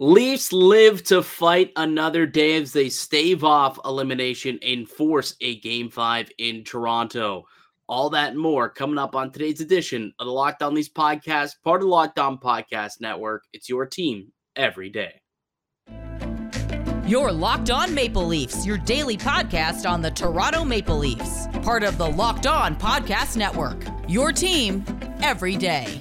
[0.00, 5.88] Leafs live to fight another day as they stave off elimination and force a game
[5.88, 7.44] five in Toronto.
[7.88, 11.80] All that more coming up on today's edition of the Locked On Leafs podcast, part
[11.80, 13.44] of the Locked On Podcast Network.
[13.52, 15.20] It's your team every day.
[17.06, 21.98] Your Locked On Maple Leafs, your daily podcast on the Toronto Maple Leafs, part of
[21.98, 23.84] the Locked On Podcast Network.
[24.08, 24.84] Your team
[25.22, 26.00] every day.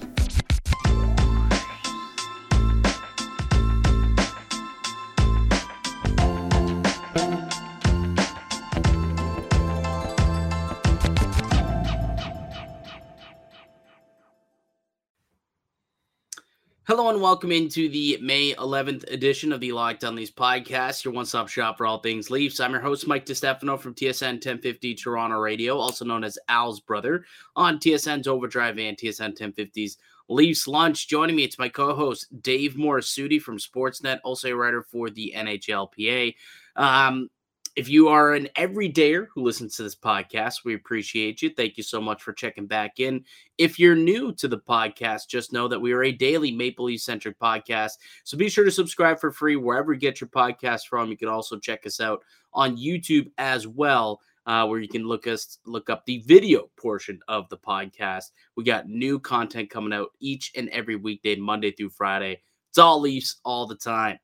[16.96, 21.12] Hello and welcome into the May 11th edition of the Locked On Leafs podcast, your
[21.12, 22.60] one-stop shop for all things Leafs.
[22.60, 27.26] I'm your host, Mike DiStefano from TSN 1050 Toronto Radio, also known as Al's brother
[27.56, 29.98] on TSN's Overdrive and TSN 1050's
[30.30, 31.08] Leafs Lunch.
[31.08, 36.36] Joining me, it's my co-host Dave Morassutti from Sportsnet, also a writer for the NHLPA.
[36.76, 37.28] Um,
[37.76, 41.50] if you are an everydayer who listens to this podcast, we appreciate you.
[41.50, 43.26] Thank you so much for checking back in.
[43.58, 47.02] If you're new to the podcast, just know that we are a daily Maple Leaf
[47.02, 47.94] centric podcast.
[48.24, 51.10] So be sure to subscribe for free wherever you get your podcast from.
[51.10, 54.22] You can also check us out on YouTube as well.
[54.46, 58.26] Uh, where you can look us look up the video portion of the podcast.
[58.58, 62.42] We got new content coming out each and every weekday, Monday through Friday.
[62.70, 64.20] It's all Leafs all the time.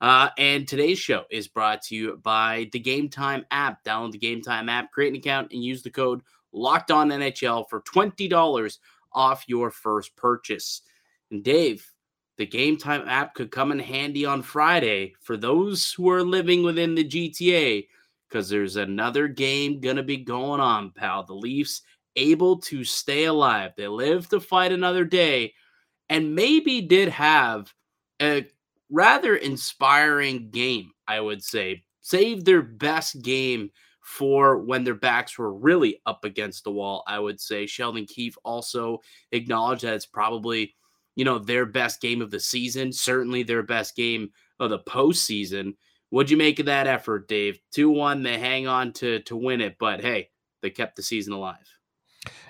[0.00, 3.84] Uh, and today's show is brought to you by the Gametime app.
[3.84, 7.80] Download the Gametime app, create an account, and use the code Locked On NHL for
[7.80, 8.78] twenty dollars
[9.12, 10.82] off your first purchase.
[11.30, 11.86] And Dave,
[12.38, 16.94] the Gametime app could come in handy on Friday for those who are living within
[16.94, 17.86] the GTA
[18.28, 21.24] because there's another game gonna be going on, pal.
[21.24, 21.82] The Leafs
[22.16, 23.72] able to stay alive.
[23.76, 25.52] They live to fight another day,
[26.08, 27.72] and maybe did have
[28.20, 28.46] a
[28.90, 31.84] rather inspiring game, I would say.
[32.00, 33.70] Saved their best game
[34.02, 37.66] for when their backs were really up against the wall, I would say.
[37.66, 38.98] Sheldon Keefe also
[39.30, 40.74] acknowledged that it's probably,
[41.14, 45.76] you know, their best game of the season, certainly their best game of the postseason.
[46.08, 47.60] What'd you make of that effort, Dave?
[47.72, 51.32] 2 1, they hang on to to win it, but hey, they kept the season
[51.32, 51.68] alive.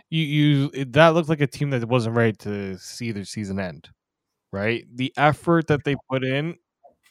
[0.08, 0.24] You
[0.72, 3.90] you that looked like a team that wasn't ready to see their season end
[4.52, 4.84] right?
[4.94, 6.56] The effort that they put in,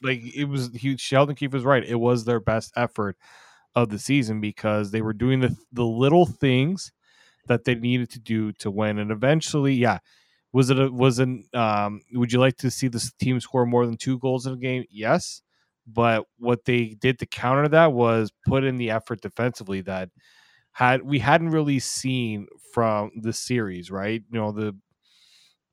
[0.02, 1.02] like it was huge.
[1.02, 1.84] Sheldon Keefe was right.
[1.86, 3.18] It was their best effort
[3.76, 6.92] of the season because they were doing the the little things
[7.48, 9.00] that they needed to do to win.
[9.00, 10.00] And eventually, yeah,
[10.54, 13.86] was it a, was an um, would you like to see this team score more
[13.86, 14.86] than two goals in a game?
[14.90, 15.42] Yes.
[15.88, 20.10] But what they did to counter that was put in the effort defensively that
[20.74, 24.24] had we hadn't really seen from the series, right?
[24.32, 24.76] You know, the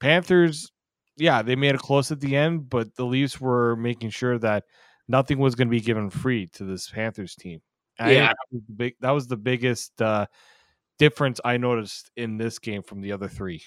[0.01, 0.71] Panthers
[1.17, 4.65] yeah, they made it close at the end, but the Leafs were making sure that
[5.09, 7.61] nothing was going to be given free to this Panthers team.
[7.99, 10.27] And yeah, that was, big, that was the biggest uh,
[10.99, 13.63] difference I noticed in this game from the other three.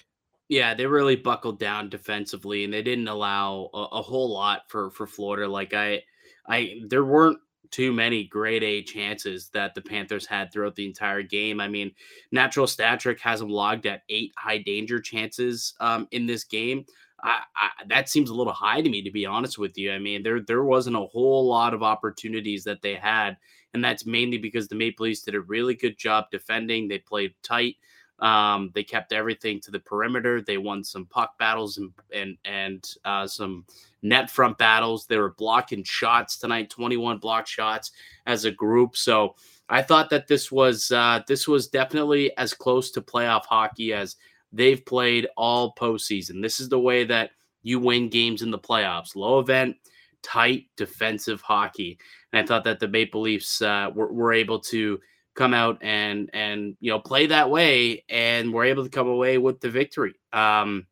[0.50, 4.90] Yeah, they really buckled down defensively, and they didn't allow a, a whole lot for
[4.92, 5.48] for Florida.
[5.48, 6.04] Like I,
[6.48, 7.40] I there weren't
[7.72, 11.62] too many grade A chances that the Panthers had throughout the entire game.
[11.62, 11.92] I mean,
[12.32, 16.86] Natural Stat Trick has them logged at eight high danger chances um, in this game.
[17.24, 19.92] I, I, that seems a little high to me, to be honest with you.
[19.92, 23.38] I mean, there there wasn't a whole lot of opportunities that they had,
[23.74, 26.88] and that's mainly because the Maple Leafs did a really good job defending.
[26.88, 27.76] They played tight.
[28.20, 30.42] Um, they kept everything to the perimeter.
[30.42, 33.66] They won some puck battles and and and uh, some
[34.02, 35.06] net front battles.
[35.06, 37.92] They were blocking shots tonight, 21 block shots
[38.26, 38.98] as a group.
[38.98, 39.36] So
[39.70, 44.16] I thought that this was uh, this was definitely as close to playoff hockey as
[44.52, 46.42] they've played all postseason.
[46.42, 49.16] This is the way that you win games in the playoffs.
[49.16, 49.76] Low event,
[50.22, 52.00] tight defensive hockey.
[52.32, 55.00] And I thought that the Maple Leafs uh, were, were able to
[55.36, 59.38] come out and and you know play that way, and were able to come away
[59.38, 60.14] with the victory.
[60.34, 60.88] Um,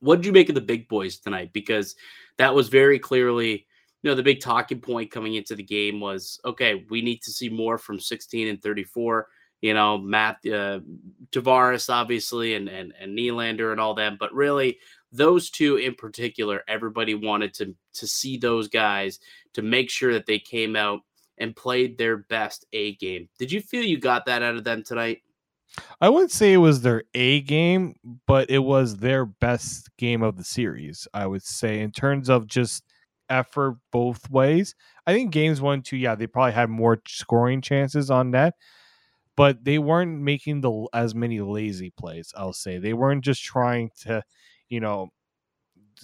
[0.00, 1.52] what did you make of the big boys tonight?
[1.52, 1.94] Because
[2.38, 3.66] that was very clearly.
[4.02, 7.30] You know, the big talking point coming into the game was okay, we need to
[7.30, 9.26] see more from 16 and 34
[9.64, 10.80] you know, Matt uh,
[11.32, 14.18] Tavares, obviously, and, and, and Nylander and all them.
[14.20, 14.78] But really,
[15.10, 19.20] those two in particular, everybody wanted to, to see those guys
[19.54, 21.00] to make sure that they came out
[21.38, 23.30] and played their best A game.
[23.38, 25.22] Did you feel you got that out of them tonight?
[25.98, 27.94] I wouldn't say it was their A game,
[28.26, 31.08] but it was their best game of the series.
[31.14, 32.84] I would say in terms of just
[33.30, 34.74] effort both ways.
[35.06, 38.52] I think games one, two, yeah, they probably had more scoring chances on net,
[39.36, 42.32] but they weren't making the as many lazy plays.
[42.36, 44.22] I'll say they weren't just trying to,
[44.68, 45.10] you know,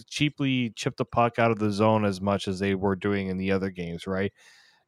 [0.09, 3.37] cheaply chip the puck out of the zone as much as they were doing in
[3.37, 4.32] the other games, right?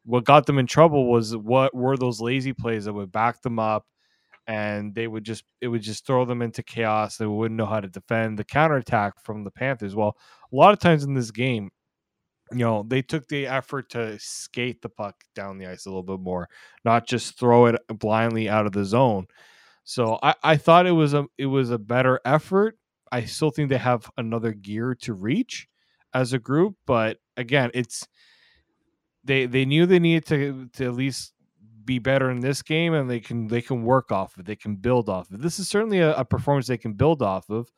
[0.05, 3.59] What got them in trouble was what were those lazy plays that would back them
[3.59, 3.85] up
[4.47, 7.17] and they would just it would just throw them into chaos.
[7.17, 9.95] They wouldn't know how to defend the counterattack from the Panthers.
[9.95, 10.17] Well,
[10.51, 11.71] a lot of times in this game,
[12.51, 16.03] you know, they took the effort to skate the puck down the ice a little
[16.03, 16.49] bit more,
[16.83, 19.27] not just throw it blindly out of the zone.
[19.83, 22.77] So I, I thought it was a it was a better effort.
[23.11, 25.67] I still think they have another gear to reach
[26.13, 28.07] as a group, but again, it's
[29.23, 31.33] they they knew they needed to to at least
[31.85, 34.75] be better in this game and they can they can work off of they can
[34.75, 37.69] build off of this is certainly a, a, performance they can build off of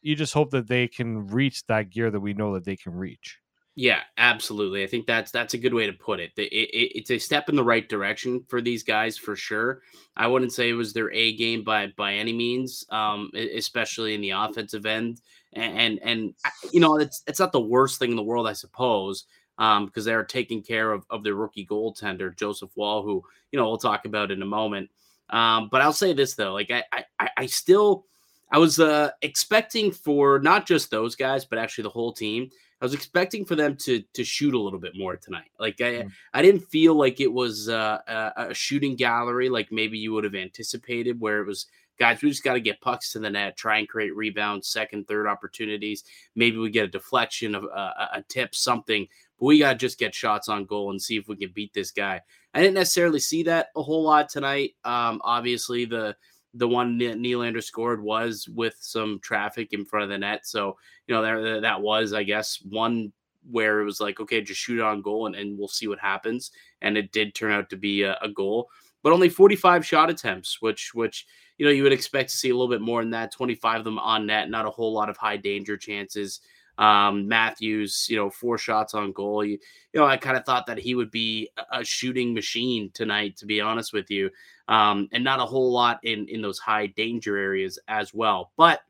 [0.00, 2.94] you just hope that they can reach that gear that we know that they can
[2.94, 3.38] reach
[3.74, 6.30] yeah absolutely i think that's that's a good way to put it.
[6.36, 9.80] It, it it's a step in the right direction for these guys for sure
[10.16, 14.20] i wouldn't say it was their a game by by any means um especially in
[14.20, 15.20] the offensive end
[15.54, 16.34] and and, and
[16.72, 19.24] you know it's it's not the worst thing in the world i suppose
[19.58, 23.68] um, because they're taking care of, of their rookie goaltender, Joseph Woll, who, you know,
[23.68, 24.90] we'll talk about in a moment.
[25.30, 26.84] Um, but I'll say this though, like I,
[27.18, 28.06] I, I still,
[28.50, 32.50] I was uh, expecting for not just those guys, but actually the whole team.
[32.82, 35.52] I was expecting for them to to shoot a little bit more tonight.
[35.58, 36.12] Like I, mm.
[36.34, 40.24] I didn't feel like it was uh, a, a shooting gallery like maybe you would
[40.24, 41.66] have anticipated, where it was
[41.98, 45.06] guys, we just got to get pucks to the net, try and create rebounds, second,
[45.06, 46.02] third opportunities.
[46.34, 49.06] Maybe we get a deflection, of a, a tip, something.
[49.38, 51.72] But we got to just get shots on goal and see if we can beat
[51.72, 52.20] this guy.
[52.54, 54.74] I didn't necessarily see that a whole lot tonight.
[54.84, 56.16] Um, obviously, the
[56.54, 60.46] the one Nylander scored was with some traffic in front of the net.
[60.46, 60.76] So,
[61.06, 63.12] you know, there that was, I guess, one
[63.50, 65.98] where it was like, okay, just shoot it on goal and, and we'll see what
[65.98, 66.52] happens.
[66.80, 68.68] And it did turn out to be a, a goal,
[69.02, 71.26] but only 45 shot attempts, which which
[71.58, 73.30] you know, you would expect to see a little bit more than that.
[73.30, 76.40] 25 of them on net, not a whole lot of high danger chances.
[76.78, 79.44] Um, Matthews, you know, four shots on goal.
[79.44, 79.58] You,
[79.92, 83.46] you know, I kind of thought that he would be a shooting machine tonight, to
[83.46, 84.30] be honest with you,
[84.68, 88.52] um, and not a whole lot in in those high danger areas as well.
[88.56, 88.80] But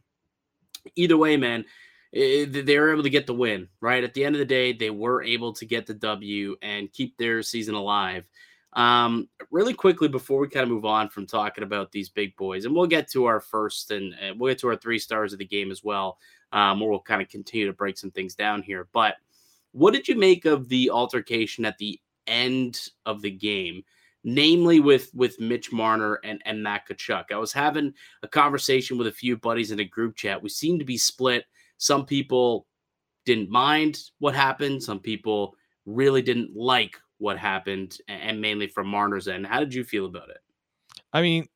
[0.95, 1.65] either way, man,
[2.13, 3.69] it, they were able to get the win.
[3.81, 6.93] Right at the end of the day, they were able to get the W and
[6.93, 8.25] keep their season alive.
[8.75, 12.65] Um, really quickly before we kind of move on from talking about these big boys,
[12.65, 15.39] and we'll get to our first and, and we'll get to our three stars of
[15.39, 16.19] the game as well,
[16.53, 18.89] um, we'll kind of continue to break some things down here.
[18.93, 19.17] But
[19.73, 23.85] what did you make of the altercation at the end of the game?
[24.25, 27.33] namely with with Mitch Marner and and Matt Tkachuk.
[27.33, 30.43] I was having a conversation with a few buddies in a group chat.
[30.43, 31.45] We seemed to be split.
[31.79, 32.67] Some people
[33.25, 34.83] didn't mind what happened.
[34.83, 35.55] Some people
[35.87, 39.47] really didn't like what happened, and mainly from Marner's end.
[39.47, 40.39] How did you feel about it?
[41.13, 41.47] I mean,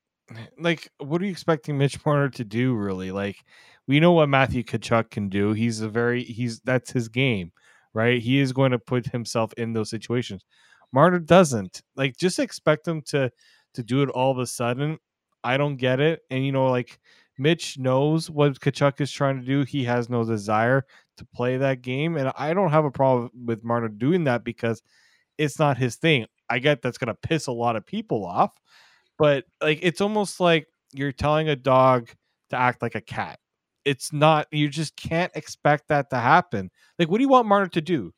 [0.58, 2.74] like, what are you expecting Mitch Marner to do?
[2.74, 3.44] Really, like,
[3.88, 5.52] we know what Matthew Tkachuk can do.
[5.52, 7.52] He's a very he's that's his game,
[7.94, 8.20] right?
[8.20, 10.44] He is going to put himself in those situations.
[10.92, 11.82] Marner doesn't.
[11.96, 13.30] Like, just expect him to
[13.74, 14.98] to do it all of a sudden.
[15.44, 16.20] I don't get it.
[16.30, 16.98] And you know, like
[17.38, 19.62] Mitch knows what Tkachuk is trying to do.
[19.62, 20.84] He has no desire
[21.18, 24.82] to play that game, and I don't have a problem with Marner doing that because
[25.38, 26.26] it's not his thing.
[26.48, 28.52] I get that's going to piss a lot of people off,
[29.18, 32.10] but like it's almost like you're telling a dog
[32.50, 33.38] to act like a cat.
[33.86, 36.70] It's not you just can't expect that to happen.
[36.98, 38.12] Like what do you want Marner to do?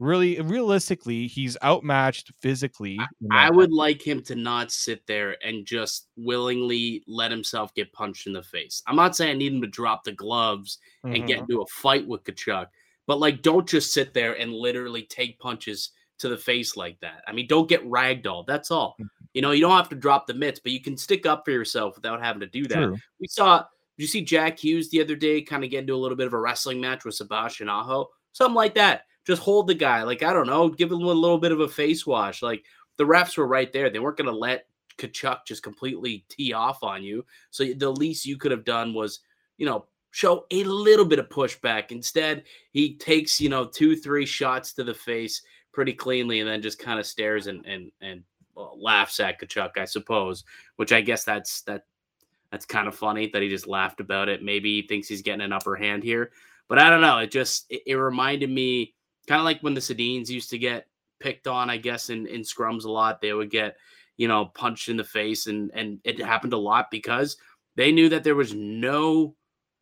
[0.00, 2.98] Really realistically, he's outmatched physically.
[3.30, 8.26] I would like him to not sit there and just willingly let himself get punched
[8.26, 8.82] in the face.
[8.86, 11.14] I'm not saying I need him to drop the gloves mm-hmm.
[11.14, 11.52] and get mm-hmm.
[11.52, 12.66] into a fight with Tkachuk,
[13.06, 15.90] but like don't just sit there and literally take punches
[16.20, 17.22] to the face like that.
[17.26, 18.46] I mean, don't get ragdolled.
[18.46, 18.94] That's all.
[19.00, 19.06] Mm-hmm.
[19.34, 21.50] You know, you don't have to drop the mitts, but you can stick up for
[21.50, 22.76] yourself without having to do that.
[22.76, 22.96] True.
[23.20, 23.64] We saw,
[24.02, 26.32] you see Jack Hughes the other day kind of get into a little bit of
[26.32, 28.08] a wrestling match with Sebastian Aho?
[28.32, 29.02] Something like that.
[29.26, 30.02] Just hold the guy.
[30.02, 32.42] Like, I don't know, give him a little bit of a face wash.
[32.42, 32.64] Like,
[32.96, 33.90] the refs were right there.
[33.90, 34.66] They weren't going to let
[34.98, 37.24] Tkachuk just completely tee off on you.
[37.50, 39.20] So the least you could have done was,
[39.58, 41.92] you know, show a little bit of pushback.
[41.92, 45.42] Instead, he takes, you know, two, three shots to the face
[45.72, 48.22] pretty cleanly and then just kind of stares and and and
[48.54, 50.44] well, laughs at Tkachuk, I suppose.
[50.76, 51.84] Which I guess that's that
[52.50, 54.42] that's kind of funny that he just laughed about it.
[54.42, 56.32] Maybe he thinks he's getting an upper hand here,
[56.68, 57.18] but I don't know.
[57.18, 58.94] It just it, it reminded me
[59.26, 60.86] kind of like when the Sedins used to get
[61.20, 61.70] picked on.
[61.70, 63.76] I guess in in scrums a lot, they would get
[64.16, 67.36] you know punched in the face, and and it happened a lot because
[67.76, 69.34] they knew that there was no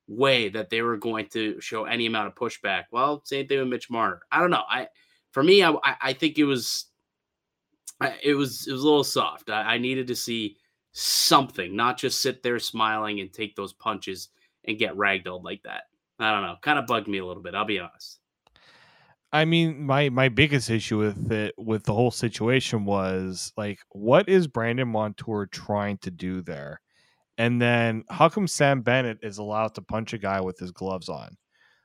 [0.06, 2.84] way that they were going to show any amount of pushback.
[2.90, 4.20] Well, same thing with Mitch Marner.
[4.32, 4.64] I don't know.
[4.68, 4.88] I
[5.32, 6.86] for me, I, I think it was
[8.22, 9.50] it was it was a little soft.
[9.50, 10.56] I, I, needed to see
[10.98, 14.30] something, not just sit there smiling and take those punches
[14.64, 15.84] and get ragdolled like that.
[16.18, 16.56] I don't know.
[16.60, 17.54] Kind of bugged me a little bit.
[17.54, 18.18] I'll be honest.
[19.32, 24.28] I mean, my my biggest issue with it with the whole situation was like, what
[24.28, 26.80] is Brandon Montour trying to do there?
[27.36, 31.08] And then how come Sam Bennett is allowed to punch a guy with his gloves
[31.08, 31.36] on?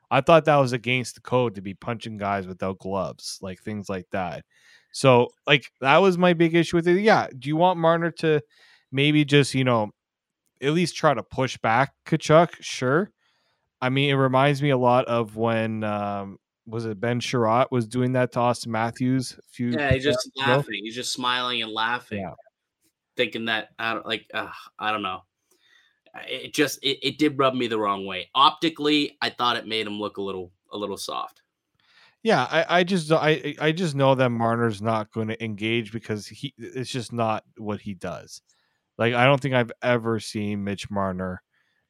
[0.10, 3.90] I thought that was against the code to be punching guys without gloves, like things
[3.90, 4.46] like that.
[4.92, 7.02] So, like that was my big issue with it.
[7.02, 8.42] Yeah, do you want Marner to
[8.94, 9.92] maybe just you know
[10.62, 12.52] at least try to push back Tkachuk?
[12.62, 13.12] Sure.
[13.82, 17.86] I mean, it reminds me a lot of when um, was it Ben Chiarot was
[17.86, 19.38] doing that to Austin Matthews.
[19.38, 20.76] A few yeah, he's just laughing.
[20.76, 20.82] Ago.
[20.84, 22.34] He's just smiling and laughing, yeah.
[23.18, 24.26] thinking that I don't like.
[24.34, 25.24] Uh, I don't know.
[26.30, 28.30] It just it, it did rub me the wrong way.
[28.34, 31.42] Optically, I thought it made him look a little a little soft.
[32.22, 36.26] Yeah, I, I just I I just know that Marner's not going to engage because
[36.26, 38.42] he it's just not what he does.
[38.98, 41.42] Like I don't think I've ever seen Mitch Marner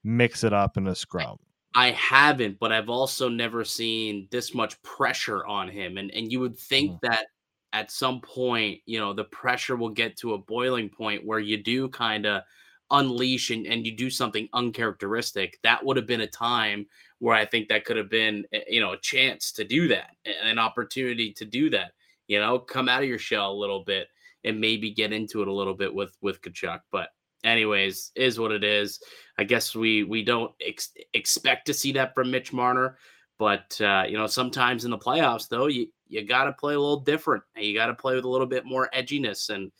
[0.03, 1.37] mix it up in a scrum.
[1.75, 5.97] I haven't, but I've also never seen this much pressure on him.
[5.97, 6.99] And and you would think mm.
[7.03, 7.25] that
[7.73, 11.61] at some point, you know, the pressure will get to a boiling point where you
[11.61, 12.43] do kind of
[12.91, 15.57] unleash and, and you do something uncharacteristic.
[15.63, 16.85] That would have been a time
[17.17, 20.11] where I think that could have been, eh, you know, a chance to do that,
[20.43, 21.93] an opportunity to do that.
[22.27, 24.07] You know, come out of your shell a little bit
[24.43, 26.81] and maybe get into it a little bit with with Tkachuk.
[26.91, 27.09] But
[27.43, 28.99] anyways, is what it is.
[29.37, 32.97] I guess we we don't ex- expect to see that from Mitch Marner,
[33.37, 36.79] but uh, you know sometimes in the playoffs though you you got to play a
[36.79, 39.71] little different and you got to play with a little bit more edginess and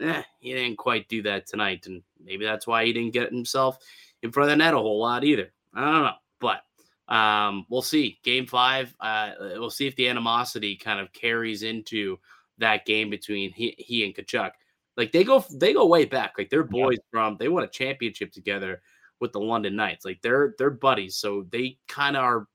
[0.00, 3.78] eh, he didn't quite do that tonight and maybe that's why he didn't get himself
[4.22, 5.52] in front of the net a whole lot either.
[5.74, 8.18] I don't know, but um, we'll see.
[8.22, 12.18] Game five, uh, we'll see if the animosity kind of carries into
[12.60, 14.52] that game between he, he and Tkachuk.
[14.96, 16.34] Like they go they go way back.
[16.38, 17.10] Like they're boys yeah.
[17.10, 18.80] from they won a championship together
[19.20, 20.04] with the London Knights.
[20.04, 21.16] Like they're they're buddies.
[21.16, 22.46] So they kind of are,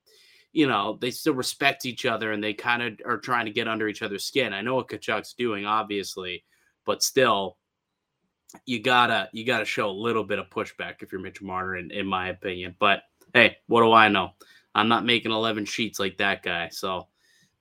[0.52, 3.68] you know, they still respect each other and they kind of are trying to get
[3.68, 4.54] under each other's skin.
[4.54, 6.44] I know what Tkachuk's doing, obviously,
[6.86, 7.58] but still,
[8.66, 11.92] you gotta you gotta show a little bit of pushback if you're Mitch Marner, in,
[11.92, 12.76] in my opinion.
[12.80, 13.02] But
[13.34, 14.32] hey, what do I know?
[14.74, 16.70] I'm not making 11 sheets like that guy.
[16.70, 17.08] So,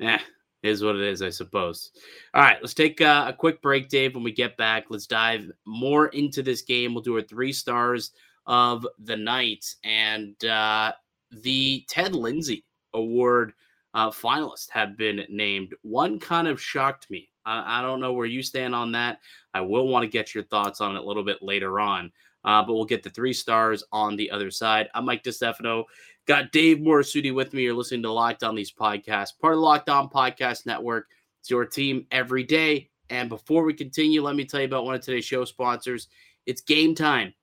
[0.01, 0.19] eh,
[0.65, 1.91] is what it is, I suppose.
[2.33, 4.15] All right, let's take uh, a quick break, Dave.
[4.15, 6.95] When we get back, let's dive more into this game.
[6.95, 8.13] We'll do our three stars
[8.47, 10.93] of the night and uh,
[11.31, 13.53] the Ted Lindsay Award
[13.95, 15.75] uh, finalists have been named.
[15.83, 17.31] One kind of shocked me.
[17.47, 19.21] I, I, don't know where you stand on that.
[19.53, 22.11] I will want to get your thoughts on it a little bit later on.
[22.45, 24.89] Uh, but we'll get the three stars on the other side.
[24.95, 25.85] I'm Mike DiStefano.
[26.27, 27.63] Got Dave Morassutti with me.
[27.63, 31.09] You're listening to Locked On These podcasts, part of the Locked On Podcast Network.
[31.41, 32.91] It's your team every day.
[33.11, 36.09] And before we continue, let me tell you about one of today's show sponsors.
[36.47, 37.35] It's Gametime.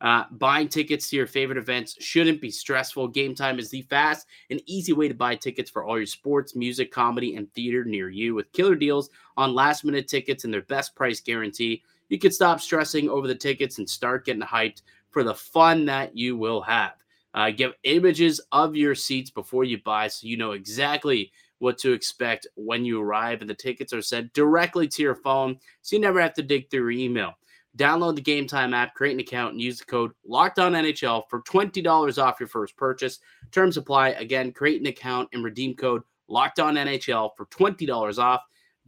[0.00, 3.12] Uh, buying tickets to your favorite events shouldn't be stressful.
[3.12, 6.90] Gametime is the fast and easy way to buy tickets for all your sports, music,
[6.90, 8.34] comedy, and theater near you.
[8.34, 12.60] With killer deals on last minute tickets and their best price guarantee, you can stop
[12.60, 16.92] stressing over the tickets and start getting hyped for the fun that you will have.
[17.32, 21.92] Uh, give images of your seats before you buy so you know exactly what to
[21.92, 23.40] expect when you arrive.
[23.40, 26.68] And the tickets are sent directly to your phone so you never have to dig
[26.68, 27.34] through your email.
[27.78, 32.40] Download the Gametime app, create an account, and use the code NHL for $20 off
[32.40, 33.20] your first purchase.
[33.52, 34.08] Terms apply.
[34.10, 38.40] Again, create an account and redeem code NHL for $20 off.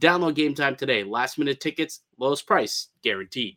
[0.03, 1.05] Download Gametime today.
[1.05, 3.55] Last minute tickets, lowest price guaranteed.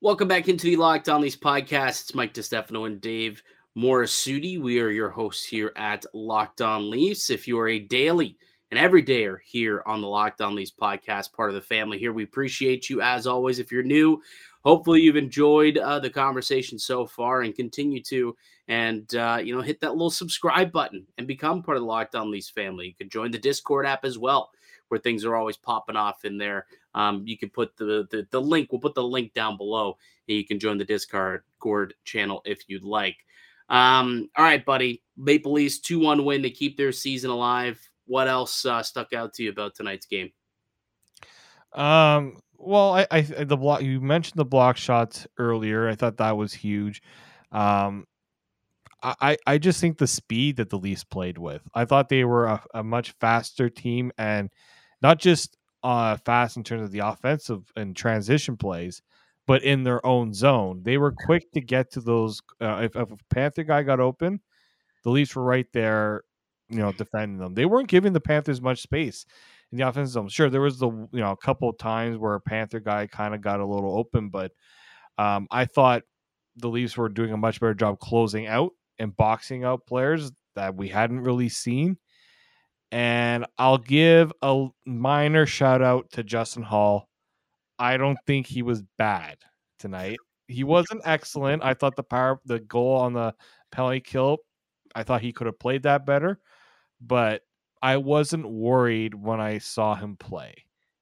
[0.00, 2.00] Welcome back into the Locked On Leafs podcast.
[2.00, 3.42] It's Mike DiStefano and Dave
[3.76, 4.58] Morassutti.
[4.58, 7.28] We are your hosts here at Locked On Leafs.
[7.28, 8.38] If you are a daily
[8.70, 12.24] and everydayer here on the Locked On Leafs podcast, part of the family here, we
[12.24, 13.58] appreciate you as always.
[13.58, 14.22] If you're new,
[14.62, 18.34] hopefully you've enjoyed uh, the conversation so far and continue to.
[18.68, 22.14] And, uh, you know, hit that little subscribe button and become part of the Locked
[22.14, 22.86] On Leafs family.
[22.86, 24.50] You can join the Discord app as well,
[24.88, 26.66] where things are always popping off in there.
[26.94, 29.96] Um, you can put the, the, the link, we'll put the link down below,
[30.28, 31.42] and you can join the Discord
[32.04, 33.16] channel if you'd like.
[33.68, 35.02] Um, all right, buddy.
[35.16, 37.80] Maple Leafs 2 1 win to keep their season alive.
[38.06, 40.30] What else uh, stuck out to you about tonight's game?
[41.72, 45.88] Um, well, I, I the block you mentioned the block shots earlier.
[45.88, 47.02] I thought that was huge.
[47.50, 48.06] Um,
[49.02, 51.60] I, I just think the speed that the Leafs played with.
[51.74, 54.50] I thought they were a, a much faster team and
[55.04, 59.02] not just uh, fast in terms of the offensive and transition plays,
[59.46, 60.80] but in their own zone.
[60.82, 62.40] They were quick to get to those.
[62.58, 64.40] Uh, if, if, a Panther guy got open,
[65.02, 66.22] the Leafs were right there,
[66.70, 67.52] you know, defending them.
[67.52, 69.26] They weren't giving the Panthers much space
[69.72, 70.28] in the offensive zone.
[70.30, 73.34] Sure, there was the you know a couple of times where a Panther guy kind
[73.34, 74.52] of got a little open, but
[75.18, 76.04] um, I thought
[76.56, 80.74] the Leafs were doing a much better job closing out and boxing out players that
[80.74, 81.98] we hadn't really seen.
[82.94, 87.08] And I'll give a minor shout out to Justin Holl.
[87.76, 89.38] I don't think he was bad
[89.80, 90.18] tonight.
[90.46, 91.64] He wasn't excellent.
[91.64, 93.34] I thought the power, the goal on the
[93.72, 94.38] penalty kill,
[94.94, 96.38] I thought he could have played that better,
[97.00, 97.42] but
[97.82, 100.54] I wasn't worried when I saw him play.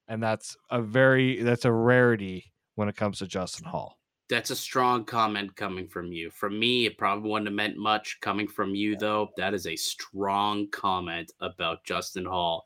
[0.08, 3.98] And that's a very that's a rarity when it comes to Justin Holl.
[4.32, 6.30] That's a strong comment coming from you.
[6.30, 8.18] From me, it probably wouldn't have meant much.
[8.22, 12.64] Coming from you, though, that is a strong comment about Justin Holl.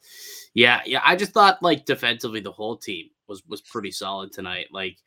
[0.55, 1.01] Yeah, yeah.
[1.05, 4.67] I just thought like defensively, the whole team was was pretty solid tonight.
[4.71, 4.99] Like,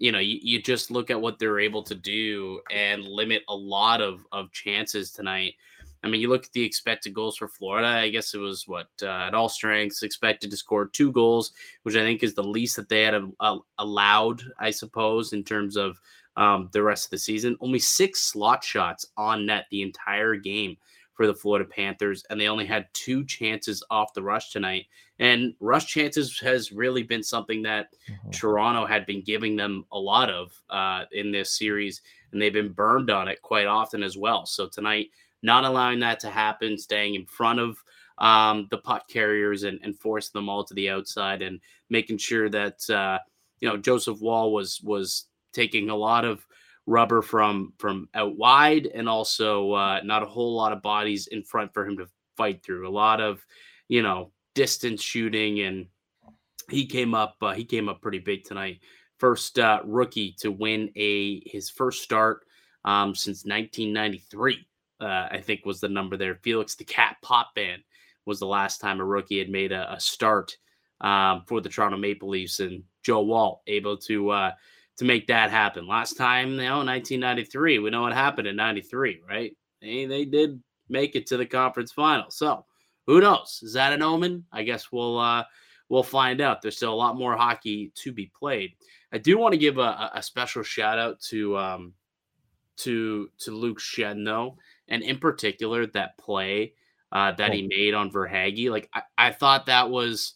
[0.00, 3.56] you know, you, you just look at what they're able to do and limit a
[3.56, 5.54] lot of of chances tonight.
[6.04, 7.86] I mean, you look at the expected goals for Florida.
[7.86, 11.52] I guess it was what uh, at all strengths expected to score two goals,
[11.84, 15.44] which I think is the least that they had a, a, allowed, I suppose, in
[15.44, 16.00] terms of
[16.36, 17.56] um, the rest of the season.
[17.60, 20.76] Only six slot shots on net the entire game
[21.14, 24.86] for the Florida Panthers, and they only had two chances off the rush tonight.
[25.18, 28.30] And rush chances has really been something that mm-hmm.
[28.30, 32.00] Toronto had been giving them a lot of uh, in this series,
[32.32, 34.46] and they've been burned on it quite often as well.
[34.46, 35.10] So tonight
[35.42, 37.82] not allowing that to happen, staying in front of
[38.18, 42.48] um, the puck carriers and, and forcing them all to the outside and making sure
[42.48, 43.18] that uh,
[43.60, 46.46] you know Joseph Woll was was taking a lot of
[46.86, 51.42] rubber from from out wide and also uh, not a whole lot of bodies in
[51.42, 52.06] front for him to
[52.36, 52.88] fight through.
[52.88, 53.44] A lot of
[53.88, 55.86] you know distance shooting and
[56.70, 58.80] he came up uh, he came up pretty big tonight.
[59.18, 62.44] First uh, rookie to win a his first start
[62.84, 64.66] um, since 1993
[65.02, 66.36] uh, I think was the number there.
[66.36, 67.82] Felix the Cat Potvin
[68.24, 70.56] was the last time a rookie had made a, a start
[71.00, 74.52] um, for the Toronto Maple Leafs, and Joe Woll able to uh,
[74.96, 75.86] to make that happen.
[75.86, 77.80] Last time, you know, 1993.
[77.80, 79.56] We know what happened in '93, right?
[79.80, 82.30] They they did make it to the conference final.
[82.30, 82.64] So
[83.06, 83.60] who knows?
[83.62, 84.44] Is that an omen?
[84.52, 85.44] I guess we'll uh,
[85.88, 86.62] we'll find out.
[86.62, 88.72] There's still a lot more hockey to be played.
[89.12, 91.94] I do want to give a, a special shout out to um,
[92.78, 94.56] to to Luke Schenn though
[94.92, 96.74] and in particular that play
[97.10, 97.52] uh, that oh.
[97.52, 98.70] he made on Verhaeghe.
[98.70, 100.34] Like I, I thought that was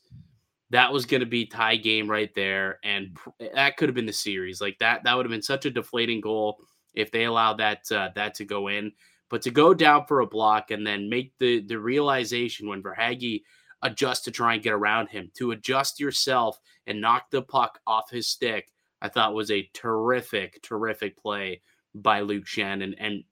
[0.71, 4.07] that was going to be tie game right there, and pr- that could have been
[4.07, 4.61] the series.
[4.61, 6.59] Like that that would have been such a deflating goal
[6.95, 8.93] if they allowed that uh, that to go in.
[9.29, 13.43] But to go down for a block and then make the the realization when Verhaeghe
[13.83, 18.11] adjusts to try and get around him, to adjust yourself and knock the puck off
[18.11, 21.61] his stick, I thought was a terrific, terrific play
[21.95, 22.83] by Luke Schenn.
[22.83, 23.25] And, and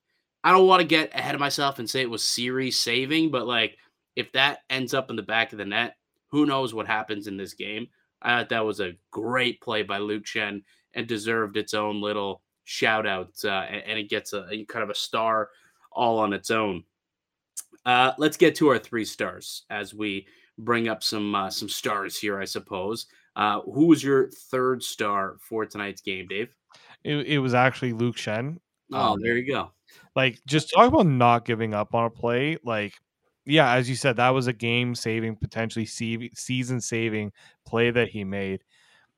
[0.44, 3.46] I don't want to get ahead of myself and say it was series saving, but
[3.46, 3.78] like
[4.14, 5.96] if that ends up in the back of the net,
[6.28, 7.88] who knows what happens in this game?
[8.20, 12.42] I thought that was a great play by Luke Schenn and deserved its own little
[12.64, 15.50] shout out, uh, and, it gets a, a, kind of a star
[15.92, 16.84] all on its own.
[17.84, 20.26] Uh, let's get to our three stars as we
[20.58, 23.06] bring up some uh, some stars here, I suppose.
[23.36, 26.54] Uh, who was your third star for tonight's game, Dave?
[27.02, 28.58] It, it was actually Luke Schenn.
[28.92, 29.72] Oh, um, there you go.
[30.16, 32.58] Like just talk about not giving up on a play.
[32.64, 32.94] Like,
[33.44, 37.32] yeah, as you said, that was a game saving, potentially season saving
[37.66, 38.62] play that he made.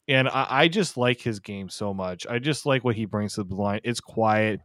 [0.08, 2.26] And I, I, just like his game so much.
[2.28, 3.80] I just like what he brings to the line.
[3.82, 4.60] It's quiet.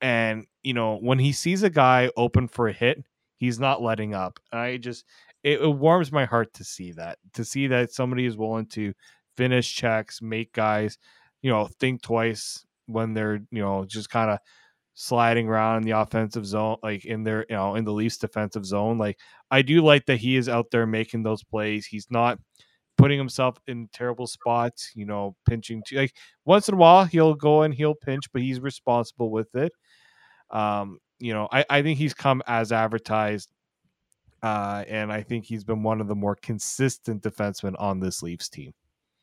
[0.00, 3.02] And, you know, when he sees a guy open for a hit,
[3.36, 4.38] he's not letting up.
[4.52, 5.04] I just,
[5.42, 8.92] it, it warms my heart to see that, to see that somebody is willing to
[9.36, 10.98] finish checks, make guys,
[11.42, 14.38] you know, think twice when they're, you know, just kind of
[15.00, 18.66] sliding around in the offensive zone, like in their, you know, in the Leafs defensive
[18.66, 18.98] zone.
[18.98, 19.16] Like
[19.48, 21.86] I do like that he is out there making those plays.
[21.86, 22.40] He's not
[22.96, 25.98] putting himself in terrible spots, you know, pinching too.
[25.98, 29.70] like once in a while he'll go and he'll pinch, but he's responsible with it.
[30.50, 33.52] Um, you know, I, I think he's come as advertised.
[34.42, 38.48] Uh, and I think he's been one of the more consistent defensemen on this Leafs
[38.48, 38.72] team.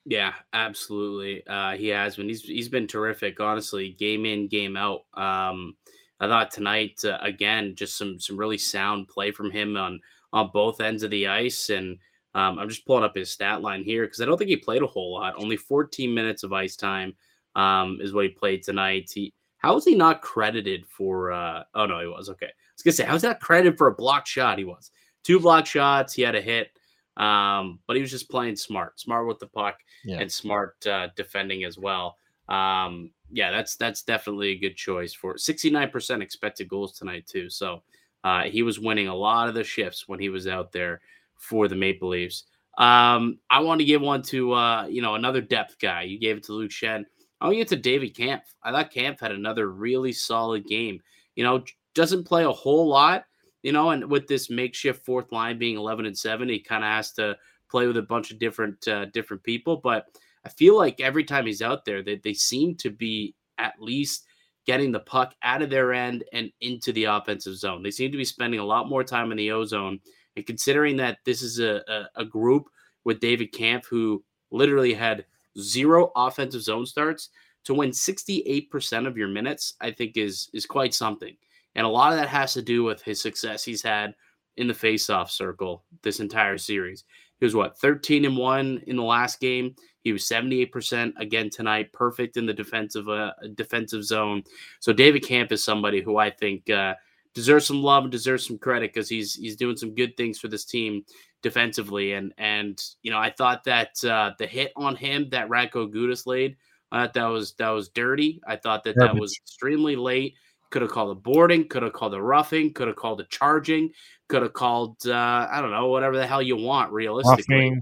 [0.06, 1.46] Yeah, absolutely.
[1.48, 2.28] Uh, he has been.
[2.28, 3.40] He's he's been terrific.
[3.40, 5.02] Honestly, game in, game out.
[5.16, 5.76] Um,
[6.20, 10.00] I thought tonight uh, again, just some some really sound play from him on
[10.32, 11.70] on both ends of the ice.
[11.72, 11.98] And
[12.36, 14.84] um, I'm just pulling up his stat line here because I don't think he played
[14.84, 15.34] a whole lot.
[15.38, 17.16] Only 14 minutes of ice time
[17.56, 19.12] um, is what he played tonight.
[19.14, 21.32] He how was he not credited for?
[21.32, 22.46] Uh, oh no, he was okay.
[22.46, 24.60] I was gonna say how's that credited for a blocked shot?
[24.60, 24.92] He was
[25.24, 26.14] two block shots.
[26.14, 26.70] He had a hit.
[27.18, 30.20] Um, but he was just playing smart, smart with the puck, yeah.
[30.20, 32.18] and smart uh, defending as well.
[32.50, 37.50] Um, yeah, that's that's definitely a good choice for 69% expected goals tonight too.
[37.50, 37.82] So
[38.24, 41.02] uh, he was winning a lot of the shifts when he was out there
[41.38, 42.44] for the Maple Leafs.
[42.78, 46.04] Um, I want to give one to uh, you know another depth guy.
[46.04, 47.06] You gave it to Luke Schenn.
[47.42, 48.56] I'll give it to David Kampf.
[48.64, 51.02] I thought Kampf had another really solid game.
[51.36, 53.26] You know, doesn't play a whole lot,
[53.66, 56.90] you know, and with this makeshift fourth line being 11 and 7, he kind of
[56.92, 57.36] has to
[57.68, 59.78] play with a bunch of different uh, different people.
[59.78, 60.06] But
[60.46, 64.28] I feel like every time he's out there, they, they seem to be at least
[64.68, 67.82] getting the puck out of their end and into the offensive zone.
[67.82, 70.00] They seem to be spending a lot more time in the O zone.
[70.36, 72.68] And considering that this is a, a, a group
[73.04, 75.26] with David Kampf who literally had
[75.60, 77.30] zero offensive zone starts,
[77.64, 81.36] to win 68% of your minutes, I think is is quite something.
[81.76, 84.16] And a lot of that has to do with his success he's had
[84.58, 87.04] in the faceoff circle this entire series.
[87.40, 89.76] He was what 13 and 1 in the last game.
[90.02, 94.44] He was 78% again tonight, perfect in the defensive uh, defensive zone.
[94.80, 96.94] So David Kampf is somebody who I think uh,
[97.34, 100.48] deserves some love and deserves some credit because he's he's doing some good things for
[100.48, 101.04] this team
[101.42, 102.14] defensively.
[102.14, 106.26] And and you know I thought that uh, the hit on him that Radko Gudas
[106.28, 106.56] laid,
[106.92, 108.42] uh, that was that was dirty.
[108.48, 110.36] I thought that that was extremely late.
[110.72, 113.92] Could have called a boarding, could have called a roughing, could have called a charging,
[114.28, 117.56] could have called uh, I don't know whatever the hell you want realistically.
[117.56, 117.82] Roughing.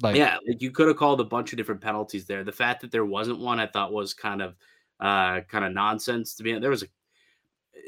[0.00, 2.44] Like, yeah, like you could have called a bunch of different penalties there.
[2.44, 4.54] The fact that there wasn't one, I thought was kind of
[5.00, 6.58] uh kind of nonsense to be.
[6.58, 6.86] There was a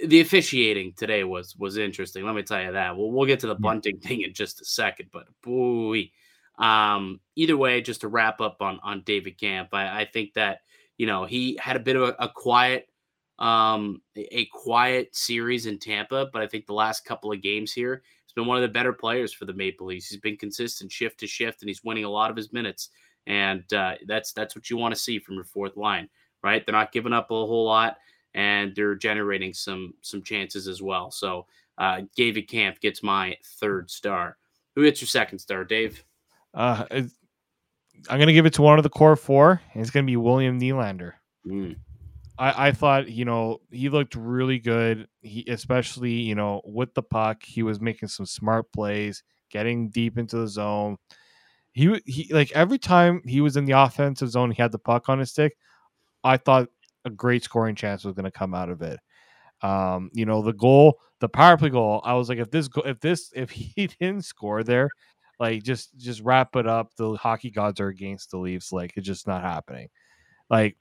[0.06, 2.24] the officiating today was was interesting.
[2.24, 2.96] Let me tell you that.
[2.96, 6.10] Well, we'll get to the Bunting thing in just a second, but boy,
[6.58, 10.60] um, either way, just to wrap up on on David Kampf, I, I think that
[10.96, 12.88] you know he had a bit of a, a quiet
[13.40, 18.02] um a quiet series in Tampa, but I think the last couple of games here,
[18.26, 20.10] he's been one of the better players for the Maple Leafs.
[20.10, 22.90] He's been consistent shift to shift, and he's winning a lot of his minutes,
[23.26, 26.08] and uh, that's that's what you want to see from your fourth line,
[26.42, 26.64] right?
[26.64, 27.96] They're not giving up a whole lot
[28.34, 31.10] and they're generating some some chances as well.
[31.10, 31.46] So
[31.78, 34.36] uh, David Kampf gets my third star.
[34.74, 36.04] Who gets your second star, Dave?
[36.54, 39.60] Uh, I'm going to give it to one of the core four.
[39.74, 41.12] it's going to be William Nylander.
[41.46, 41.76] Mm.
[42.40, 45.08] I, I thought, you know, he looked really good.
[45.20, 50.18] He, especially, you know, with the puck, he was making some smart plays, getting deep
[50.18, 50.96] into the zone.
[51.72, 55.08] He, he, like every time he was in the offensive zone, he had the puck
[55.10, 55.56] on his stick.
[56.24, 56.68] I thought
[57.04, 59.00] a great scoring chance was going to come out of it.
[59.62, 63.00] Um, you know, the goal, the power play goal, I was like, if this, if
[63.00, 64.90] this, if he didn't score there,
[65.40, 66.94] like just, just wrap it up.
[66.96, 68.72] The hockey gods are against the Leafs.
[68.72, 69.88] Like it's just not happening.
[70.50, 70.76] Like,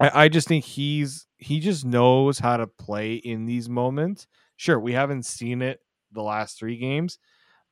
[0.00, 4.26] I, I just think he's, he just knows how to play in these moments.
[4.56, 5.80] Sure, we haven't seen it
[6.12, 7.18] the last three games,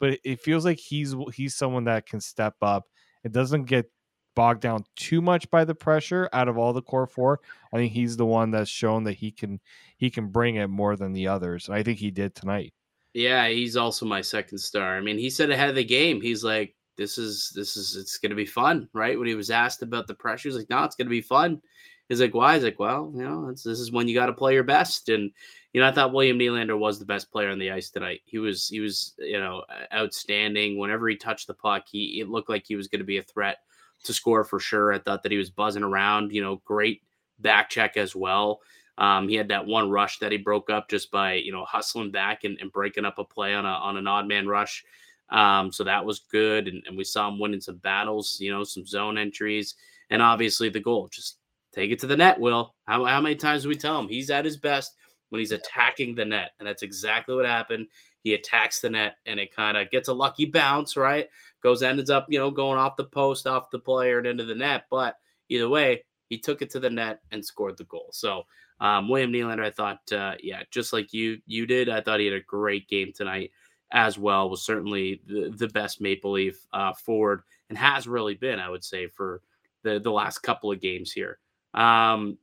[0.00, 2.84] but it feels like he's, he's someone that can step up.
[3.24, 3.86] It doesn't get
[4.34, 7.40] bogged down too much by the pressure out of all the core four.
[7.72, 9.60] I think he's the one that's shown that he can
[9.96, 11.68] he can bring it more than the others.
[11.68, 12.72] And I think he did tonight.
[13.14, 14.96] Yeah, he's also my second star.
[14.96, 18.18] I mean, he said ahead of the game, he's like, This is this is it's
[18.18, 19.18] gonna be fun, right?
[19.18, 21.60] When he was asked about the pressure, he's like, No, it's gonna be fun.
[22.08, 22.54] He's like, Why?
[22.54, 25.08] He's like, Well, you know, this is when you gotta play your best.
[25.08, 25.30] And
[25.72, 28.20] you know, I thought William Nylander was the best player on the ice tonight.
[28.24, 30.78] He was he was, you know, outstanding.
[30.78, 33.58] Whenever he touched the puck, he it looked like he was gonna be a threat
[34.04, 34.92] to score for sure.
[34.92, 37.02] I thought that he was buzzing around, you know, great
[37.38, 38.60] back check as well.
[38.98, 42.10] Um, he had that one rush that he broke up just by, you know, hustling
[42.10, 44.84] back and, and breaking up a play on a on an odd man rush.
[45.30, 46.68] Um, so that was good.
[46.68, 49.76] And, and we saw him winning some battles, you know, some zone entries,
[50.10, 51.08] and obviously the goal.
[51.10, 51.38] Just
[51.72, 52.74] take it to the net, Will.
[52.84, 54.94] How, how many times do we tell him he's at his best
[55.30, 56.52] when he's attacking the net?
[56.58, 57.88] And that's exactly what happened.
[58.22, 61.28] He attacks the net and it kind of gets a lucky bounce, right?
[61.62, 64.54] Goes ends up, you know, going off the post, off the player, and into the
[64.54, 64.84] net.
[64.90, 65.16] But
[65.48, 68.08] either way, he took it to the net and scored the goal.
[68.12, 68.44] So
[68.80, 72.26] um, William Nylander, I thought, uh, yeah, just like you you did, I thought he
[72.26, 73.52] had a great game tonight
[73.92, 74.50] as well.
[74.50, 78.82] Was certainly the, the best Maple Leaf uh, forward and has really been, I would
[78.82, 79.42] say, for
[79.84, 81.38] the the last couple of games here.
[81.74, 82.38] Um,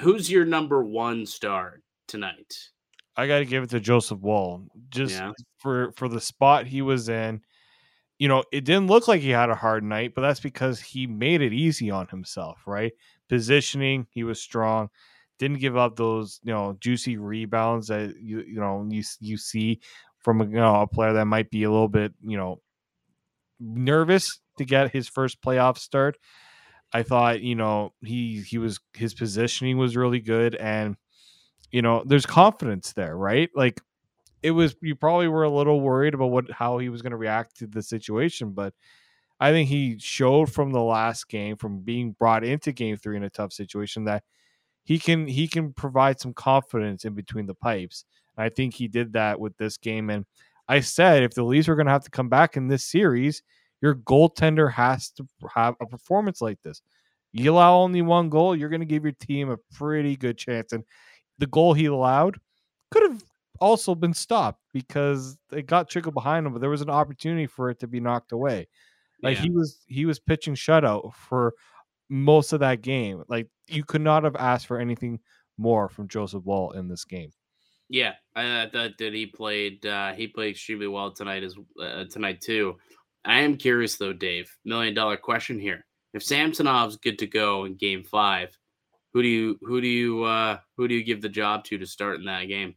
[0.00, 2.54] who's your number one star tonight?
[3.16, 5.32] I got to give it to Joseph Woll just yeah.
[5.58, 7.42] for for the spot he was in.
[8.18, 11.06] You know, it didn't look like he had a hard night, but that's because he
[11.06, 12.92] made it easy on himself, right?
[13.28, 14.88] Positioning, he was strong.
[15.38, 19.80] Didn't give up those, you know, juicy rebounds that you you know you you see
[20.20, 22.60] from a, you know, a player that might be a little bit, you know,
[23.60, 26.18] nervous to get his first playoff start.
[26.92, 30.96] I thought, you know, he he was his positioning was really good and
[31.70, 33.50] you know, there's confidence there, right?
[33.54, 33.80] Like
[34.42, 37.16] it was you probably were a little worried about what how he was going to
[37.16, 38.74] react to the situation, but
[39.40, 43.24] I think he showed from the last game, from being brought into game three in
[43.24, 44.24] a tough situation, that
[44.84, 48.04] he can he can provide some confidence in between the pipes.
[48.36, 50.10] And I think he did that with this game.
[50.10, 50.24] And
[50.68, 53.42] I said if the Leafs were going to have to come back in this series,
[53.80, 56.82] your goaltender has to have a performance like this.
[57.32, 60.72] You allow only one goal, you're going to give your team a pretty good chance.
[60.72, 60.84] And
[61.38, 62.38] the goal he allowed
[62.90, 63.22] could have
[63.60, 67.70] also been stopped because it got trickled behind him, but there was an opportunity for
[67.70, 68.68] it to be knocked away.
[69.22, 69.42] Like Yeah.
[69.42, 71.54] he was he was pitching shutout for
[72.08, 73.24] most of that game.
[73.28, 75.20] Like you could not have asked for anything
[75.58, 77.32] more from Joseph Woll in this game.
[77.88, 82.04] Yeah, I I thought that he played uh, he played extremely well tonight as uh,
[82.10, 82.76] tonight too.
[83.24, 84.54] I am curious though, Dave.
[84.64, 88.56] Million dollar question here: If Samsonov's good to go in Game Five,
[89.12, 91.86] who do you who do you uh, who do you give the job to to
[91.86, 92.74] start in that game?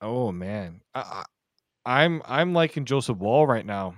[0.00, 1.24] Oh man, I,
[1.84, 3.94] I'm I'm liking Joseph Woll right now.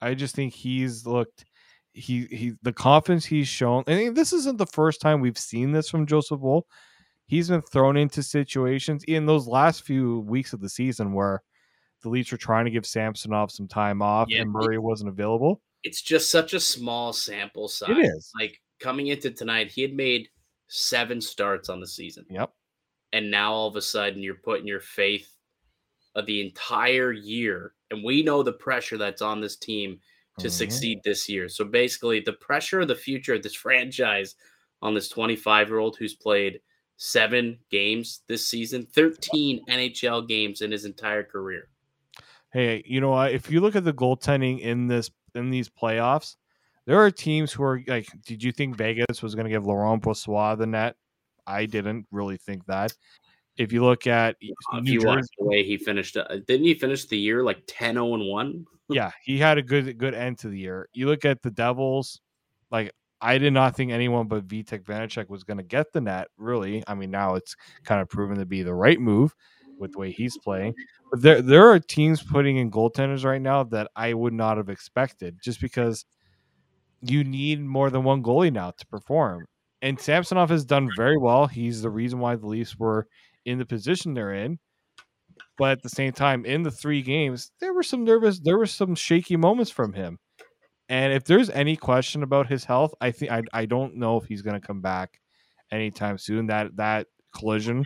[0.00, 1.44] I just think he's looked
[1.92, 3.84] he he the confidence he's shown.
[3.84, 6.66] Think this isn't the first time we've seen this from Joseph Woll.
[7.26, 11.42] He's been thrown into situations in those last few weeks of the season where
[12.02, 14.42] the Leafs were trying to give Samsonov some time off Yeah.
[14.42, 15.60] and Murray wasn't available.
[15.82, 17.90] It's just such a small sample size.
[17.90, 18.30] It is.
[18.38, 20.28] like coming into tonight, he had made
[20.68, 22.24] seven starts on the season.
[22.30, 22.50] Yep.
[23.14, 25.30] and now all of a sudden you're putting your faith
[26.14, 29.98] of the entire year and we know the pressure that's on this team
[30.38, 30.50] to Mhm.
[30.50, 34.34] succeed this year so basically the pressure of the future of this franchise
[34.82, 36.60] on this 25 year old who's played
[36.98, 41.70] seven games this season 13 nhl games in his entire career
[42.52, 43.32] Hey, you know what?
[43.32, 46.36] If you look at the goaltending in this in these playoffs,
[46.86, 50.02] there are teams who are like, did you think Vegas was going to give Laurent
[50.02, 50.96] Brossoit the net?
[51.46, 52.92] I didn't really think that.
[53.56, 56.74] If you look at if New you Jersey, the way he finished uh, didn't he
[56.74, 60.38] finish the year like 10 0 and 1 yeah, he had a good good end
[60.38, 60.88] to the year.
[60.92, 62.20] You look at the Devils,
[62.70, 66.28] like I did not think anyone but Vitek Vanecek was going to get the net.
[66.36, 69.34] Really, I mean, now it's kind of proven to be the right move
[69.78, 70.74] with the way he's playing.
[71.10, 74.68] But there there are teams putting in goaltenders right now that I would not have
[74.68, 76.04] expected, just because
[77.00, 79.46] you need more than one goalie now to perform.
[79.82, 81.46] And Samsonov has done very well.
[81.46, 83.06] He's the reason why the Leafs were
[83.44, 84.58] in the position they're in.
[85.56, 88.66] But at the same time, in the three games, there were some nervous, there were
[88.66, 90.18] some shaky moments from him.
[90.88, 94.26] And if there's any question about his health, I think I, I don't know if
[94.26, 95.20] he's going to come back
[95.70, 96.46] anytime soon.
[96.46, 97.84] That that collision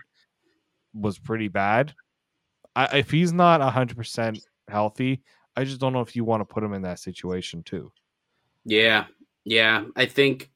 [0.94, 1.94] was pretty bad.
[2.74, 5.22] I, if he's not hundred percent healthy,
[5.56, 7.92] I just don't know if you want to put him in that situation too.
[8.64, 9.06] Yeah,
[9.44, 9.84] yeah.
[9.96, 10.50] I think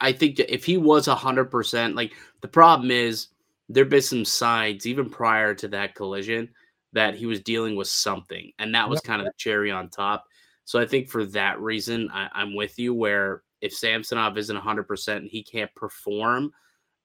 [0.00, 3.28] I think if he was hundred percent, like the problem is
[3.68, 6.48] there've been some signs even prior to that collision
[6.94, 10.24] that he was dealing with something, and that was kind of the cherry on top.
[10.64, 12.94] So I think for that reason, I, I'm with you.
[12.94, 16.52] Where if Samsonov isn't hundred percent and he can't perform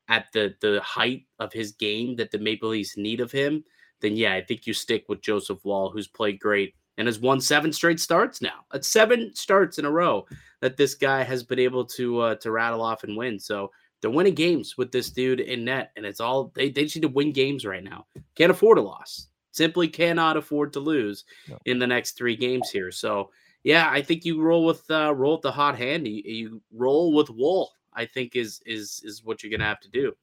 [0.09, 3.63] at the the height of his game that the Maple Leafs need of him,
[4.01, 7.41] then yeah, I think you stick with Joseph Woll, who's played great and has won
[7.41, 8.65] seven straight starts now.
[8.73, 10.25] It's seven starts in a row
[10.61, 13.39] that this guy has been able to uh, to rattle off and win.
[13.39, 16.95] So they're winning games with this dude in net, and it's all they they just
[16.97, 18.05] need to win games right now.
[18.35, 19.27] Can't afford a loss.
[19.51, 21.59] Simply cannot afford to lose No.
[21.65, 22.91] in the next three games here.
[22.91, 23.29] So
[23.63, 26.07] yeah, I think you roll with uh, roll with the hot hand.
[26.07, 27.71] You, you roll with Woll.
[27.95, 30.13] I think is is is what you're gonna have to do.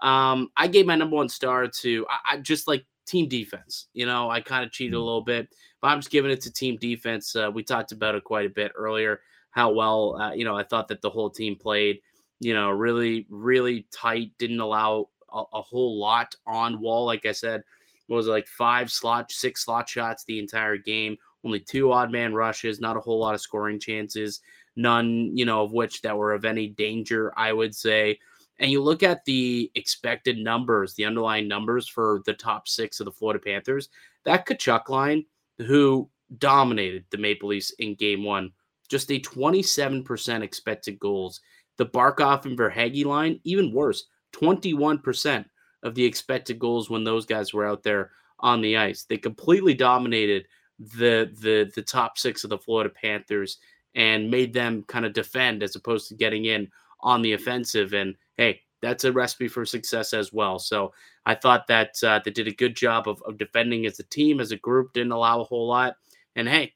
[0.00, 3.88] Um, I gave my number one star to I, I just like team defense.
[3.92, 5.04] You know, I kind of cheated a Mm.
[5.04, 5.48] little bit,
[5.80, 7.36] but I'm just giving it to team defense.
[7.36, 9.20] Uh, we talked about it quite a bit earlier.
[9.50, 12.00] How well, uh, you know, I thought that the whole team played.
[12.40, 14.32] You know, really, really tight.
[14.38, 17.06] Didn't allow a, a whole lot on Woll.
[17.06, 17.62] Like I said,
[18.08, 21.16] was it, like five slot, six slot shots the entire game.
[21.44, 22.80] Only two odd man rushes.
[22.80, 24.40] Not a whole lot of scoring chances.
[24.76, 27.32] None, you know, of which that were of any danger.
[27.36, 28.18] I would say
[28.58, 33.06] and you look at the expected numbers, the underlying numbers for the top six of
[33.06, 33.88] the Florida Panthers,
[34.24, 35.24] that Tkachuk line,
[35.58, 36.08] who
[36.38, 38.52] dominated the Maple Leafs in game one,
[38.88, 41.40] just a 27% expected goals.
[41.78, 45.44] The Barkov and Verhaeghe line, even worse, 21%
[45.82, 49.04] of the expected goals when those guys were out there on the ice.
[49.04, 50.46] They completely dominated
[50.78, 53.58] the the the top six of the Florida Panthers
[53.94, 56.68] and made them kind of defend as opposed to getting in
[57.00, 57.92] on the offensive.
[57.92, 60.58] And hey, that's a recipe for success as well.
[60.58, 60.92] So
[61.26, 64.40] I thought that uh, they did a good job of, of defending as a team,
[64.40, 65.96] as a group, didn't allow a whole lot.
[66.36, 66.74] And hey,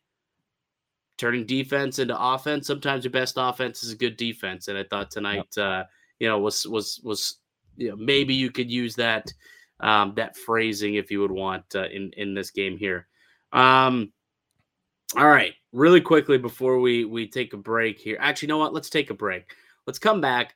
[1.19, 2.67] turning defense into offense.
[2.67, 4.69] Sometimes your best offense is a good defense.
[4.69, 5.85] And I thought tonight, uh,
[6.19, 7.37] you know, was was was
[7.77, 9.33] you know maybe you could use that
[9.81, 13.07] um, that phrasing if you would want uh, in in this game here.
[13.53, 14.13] Um,
[15.17, 18.17] all right, really quickly before we we take a break here.
[18.21, 18.75] Actually, you know what?
[18.75, 19.55] Let's take a break.
[19.87, 20.55] Let's come back.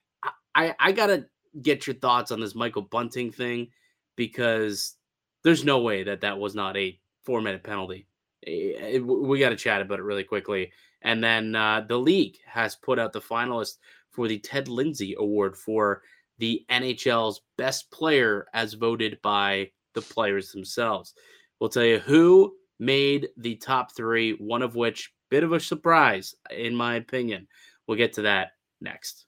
[0.55, 1.27] I I, gotta
[1.61, 3.68] get your thoughts on this Michael Bunting thing
[4.16, 4.96] because
[5.44, 8.07] there's no way that that was not a four minute penalty.
[8.46, 10.72] Eh, eh, We got to chat about it really quickly.
[11.03, 13.79] And then uh, the league has put out the finalist
[14.11, 16.03] for the Ted Lindsay Award for
[16.38, 21.14] the NHL's best player as voted by the players themselves.
[21.59, 26.35] We'll tell you who made the top three, one of which, bit of a surprise,
[26.51, 27.47] in my opinion.
[27.87, 29.27] We'll get to that next.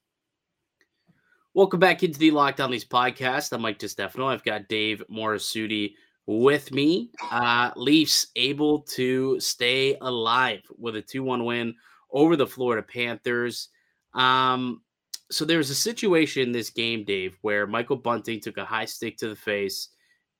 [1.54, 3.52] Welcome back into the Locked On Leafs podcast.
[3.52, 4.26] I'm Mike DiStefano.
[4.26, 5.94] I've got Dave Morassutti
[6.26, 7.12] with me.
[7.30, 11.76] Uh, Leafs able to stay alive with a 2 1 win
[12.10, 13.68] over the Florida Panthers.
[14.14, 14.82] Um,
[15.30, 18.86] so there was a situation in this game, Dave, where Michael Bunting took a high
[18.86, 19.90] stick to the face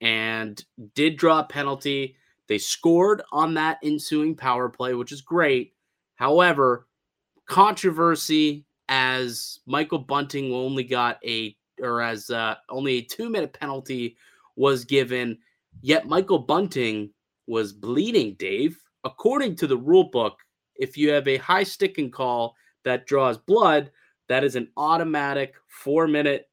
[0.00, 0.60] and
[0.96, 2.16] did draw a penalty.
[2.48, 5.72] They scored on that ensuing power play, which is great.
[6.16, 6.86] However,
[7.46, 14.16] controversy as Michael Bunting only got a or as uh, only a two minute penalty
[14.56, 15.38] was given.
[15.80, 17.10] Yet Michael Bunting
[17.46, 18.78] was bleeding, Dave.
[19.04, 20.38] According to the rule book,
[20.76, 22.54] if you have a high sticking call
[22.84, 23.90] that draws blood,
[24.28, 26.48] that is an automatic four minute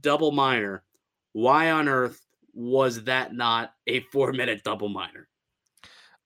[0.00, 0.82] double minor.
[1.32, 2.20] Why on earth
[2.52, 5.28] was that not a four minute double minor?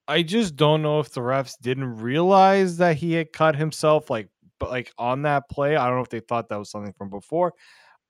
[0.08, 4.28] I just don't know if the refs didn't realize that he had cut himself like
[4.58, 5.76] but like on that play.
[5.76, 7.54] I don't know if they thought that was something from before.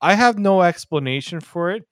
[0.00, 1.87] I have no explanation for it.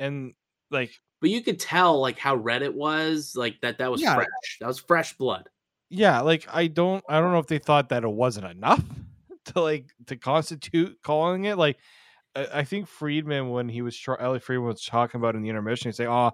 [0.00, 0.34] And
[0.70, 4.16] like but you could tell like how red it was, like that that was yeah.
[4.16, 4.26] fresh.
[4.60, 5.48] That was fresh blood.
[5.88, 8.82] Yeah, like I don't I don't know if they thought that it wasn't enough
[9.46, 11.78] to like to constitute calling it like
[12.34, 15.92] I think Friedman when he was Elliotte Friedman was talking about in the intermission, he
[15.92, 16.32] say, "Oh,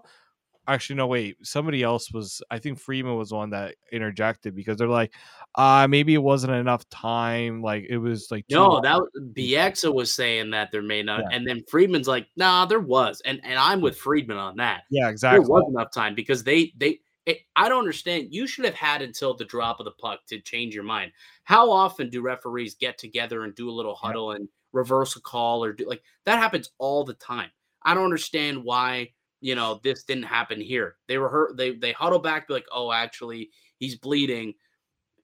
[0.68, 4.86] actually no wait somebody else was i think freeman was one that interjected because they're
[4.86, 5.12] like
[5.54, 8.82] uh maybe it wasn't enough time like it was like no long.
[8.82, 9.00] that
[9.34, 11.36] Bieksa was saying that there may not yeah.
[11.36, 15.08] and then friedman's like nah there was and and i'm with friedman on that yeah
[15.08, 18.74] exactly there was enough time because they they it, i don't understand you should have
[18.74, 21.10] had until the drop of the puck to change your mind
[21.44, 24.36] how often do referees get together and do a little huddle yeah.
[24.36, 27.50] and reverse a call or do like that happens all the time
[27.82, 29.08] i don't understand why
[29.40, 30.96] you know, this didn't happen here.
[31.06, 31.56] They were hurt.
[31.56, 34.54] They they huddle back, be like, oh, actually, he's bleeding.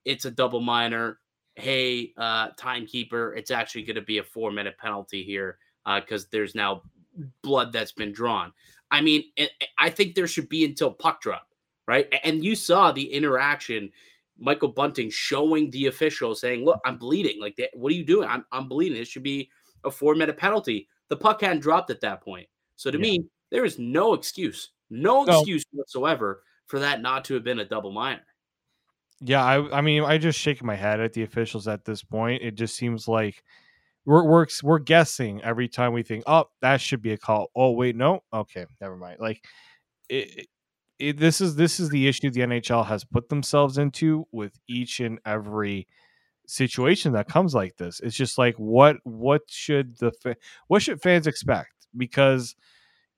[0.05, 1.19] It's a double minor.
[1.57, 6.29] Hey, uh, timekeeper, it's actually going to be a four minute penalty here because uh,
[6.33, 6.83] there's now
[7.43, 8.53] blood that's been drawn.
[8.91, 11.47] I mean, it, I think there should be until puck drop,
[11.87, 12.13] right?
[12.25, 13.91] And you saw the interaction.
[14.37, 17.41] Michael Bunting showing the official saying, "Look, I'm bleeding.
[17.41, 18.29] Like, what are you doing?
[18.29, 19.01] I'm, I'm bleeding.
[19.01, 19.49] It should be
[19.85, 22.49] a four minute penalty." The puck hadn't dropped at that point.
[22.77, 23.03] So to yeah.
[23.03, 27.61] me, there is no excuse, no, no excuse whatsoever for that not to have been
[27.61, 28.27] a double minor.
[29.21, 32.43] Yeah, I, I mean, I just shake my head at the officials at this point.
[32.43, 33.45] It just seems like
[34.05, 37.53] we're we're we're guessing every time we think, oh, that should be a call.
[37.55, 39.19] Oh, wait, no, okay, never mind.
[39.21, 39.45] Like,
[40.09, 40.49] it,
[40.99, 44.99] it, this is this is the issue the NHL has put themselves into with each
[44.99, 45.87] and every
[46.49, 48.01] situation that comes like this.
[48.01, 50.37] It's just like what what should the
[50.67, 51.87] what should fans expect?
[51.97, 52.57] Because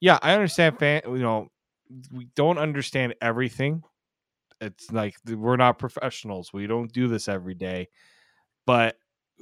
[0.01, 1.49] yeah, I understand fan, you know,
[2.13, 3.83] we don't understand everything.
[4.61, 6.53] It's like we're not professionals.
[6.53, 7.89] We don't do this every day.
[8.67, 8.97] But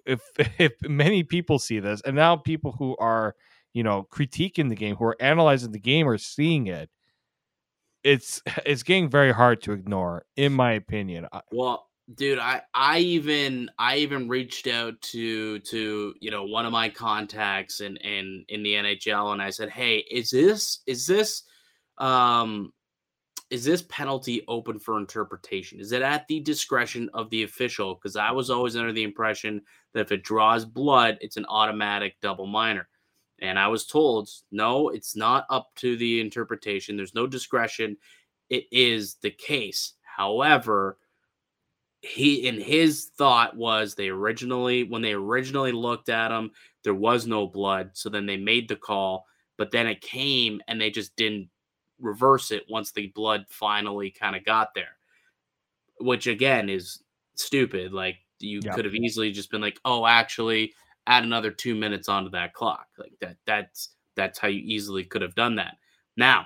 [0.06, 0.20] if
[0.58, 3.34] if many people see this and now people who are,
[3.72, 6.90] you know, critiquing the game, who are analyzing the game are seeing it,
[8.02, 11.26] it's it's getting very hard to ignore in my opinion.
[11.50, 16.72] Well, dude i i even i even reached out to to you know one of
[16.72, 21.44] my contacts in in in the nhl and i said hey is this is this
[21.98, 22.70] um
[23.50, 25.78] is this penalty open for interpretation?
[25.78, 27.94] Is it at the discretion of the official?
[27.94, 29.62] Because i was always under the impression
[29.92, 32.88] that if it draws blood it's an automatic double minor.
[33.40, 36.96] And i was told no it's not up to the interpretation.
[36.96, 37.96] There's no discretion.
[38.50, 39.94] It is the case.
[40.02, 40.98] However
[42.04, 46.50] he in his thought was they originally when they originally looked at him
[46.82, 49.24] there was no blood so then they made the call
[49.56, 51.48] but then it came and they just didn't
[51.98, 54.96] reverse it once the blood finally kind of got there
[56.00, 57.02] which again is
[57.36, 58.74] stupid like you yeah.
[58.74, 60.74] could have easily just been like oh actually
[61.06, 65.22] add another 2 minutes onto that clock like that that's that's how you easily could
[65.22, 65.76] have done that
[66.18, 66.44] now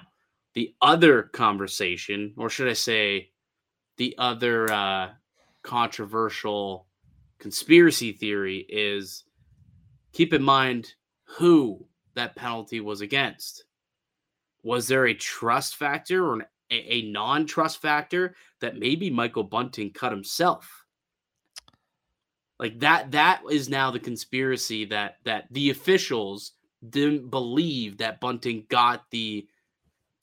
[0.54, 3.30] the other conversation or should i say
[3.96, 5.08] the other uh
[5.68, 6.86] controversial
[7.38, 9.24] conspiracy theory is
[10.14, 10.94] keep in mind
[11.24, 13.64] who that penalty was against.
[14.62, 19.44] Was there a trust factor or an, a, a non trust factor that maybe Michael
[19.44, 20.86] Bunting cut himself?
[22.58, 26.52] Like that, that is now the conspiracy that that the officials
[26.88, 29.46] didn't believe that Bunting got the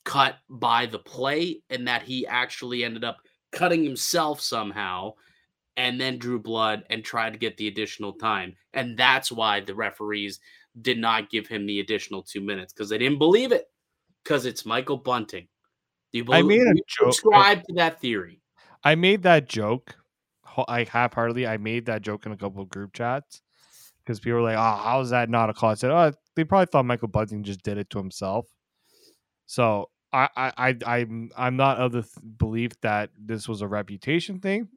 [0.06, 3.18] cut by the play and that he actually ended up
[3.52, 5.14] cutting himself somehow
[5.78, 8.56] and then drew blood and tried to get the additional time.
[8.74, 10.40] And that's why the referees
[10.82, 13.66] did not give him the additional two minutes because they didn't believe it
[14.24, 15.48] because it's Michael Bunting.
[16.12, 18.42] Do you believe, I made a joke- I- subscribe to that theory?
[18.84, 19.96] I made that joke.
[20.68, 21.46] I half-heartedly.
[21.48, 23.42] I made that joke in a couple of group chats
[24.04, 26.46] because people were like, "Oh, how is that not a call?" I said, "Oh, they
[26.46, 28.48] probably thought Michael Bunting just did it to himself."
[29.48, 33.68] So I, I, I I'm, I'm not of the th- belief that this was a
[33.68, 34.70] reputation thing.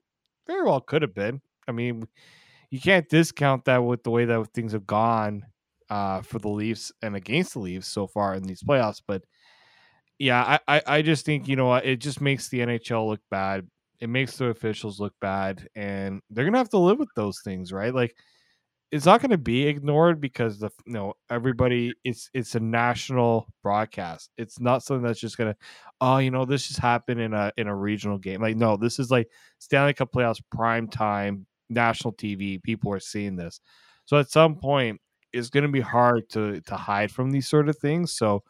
[0.48, 1.42] Very well could have been.
[1.68, 2.08] I mean,
[2.70, 5.44] you can't discount that with the way that things have gone
[5.90, 9.02] uh, for the Leafs and against the Leafs so far in these playoffs.
[9.06, 9.24] But
[10.18, 13.68] yeah, I, I, I just think you know it just makes the NHL look bad.
[14.00, 17.72] It makes the officials look bad, and they're gonna have to live with those things,
[17.72, 17.94] right?
[17.94, 18.16] Like
[18.90, 23.46] it's not going to be ignored because the you know everybody it's it's a national
[23.62, 24.30] broadcast.
[24.38, 25.58] It's not something that's just going to
[26.00, 28.40] oh you know this just happened in a in a regional game.
[28.40, 29.28] Like no, this is like
[29.58, 32.62] Stanley Cup playoffs prime time national TV.
[32.62, 33.60] People are seeing this,
[34.06, 35.00] so at some point
[35.32, 38.12] it's going to be hard to to hide from these sort of things.
[38.12, 38.42] So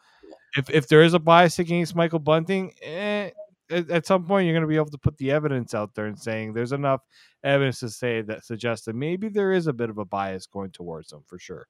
[0.57, 3.31] if if there is a bias against Michael Bunting, eh,
[3.69, 6.05] at, at some point you're going to be able to put the evidence out there
[6.05, 7.01] and saying there's enough
[7.43, 10.71] evidence to say that suggests that maybe there is a bit of a bias going
[10.71, 11.67] towards them for sure.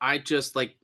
[0.00, 0.76] I just like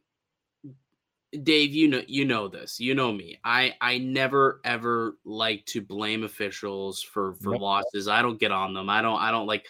[1.43, 2.79] Dave, you know you know this.
[2.79, 3.39] You know me.
[3.45, 7.61] I I never ever like to blame officials for for Nope.
[7.61, 8.09] losses.
[8.09, 8.89] I don't get on them.
[8.89, 9.67] I don't I don't like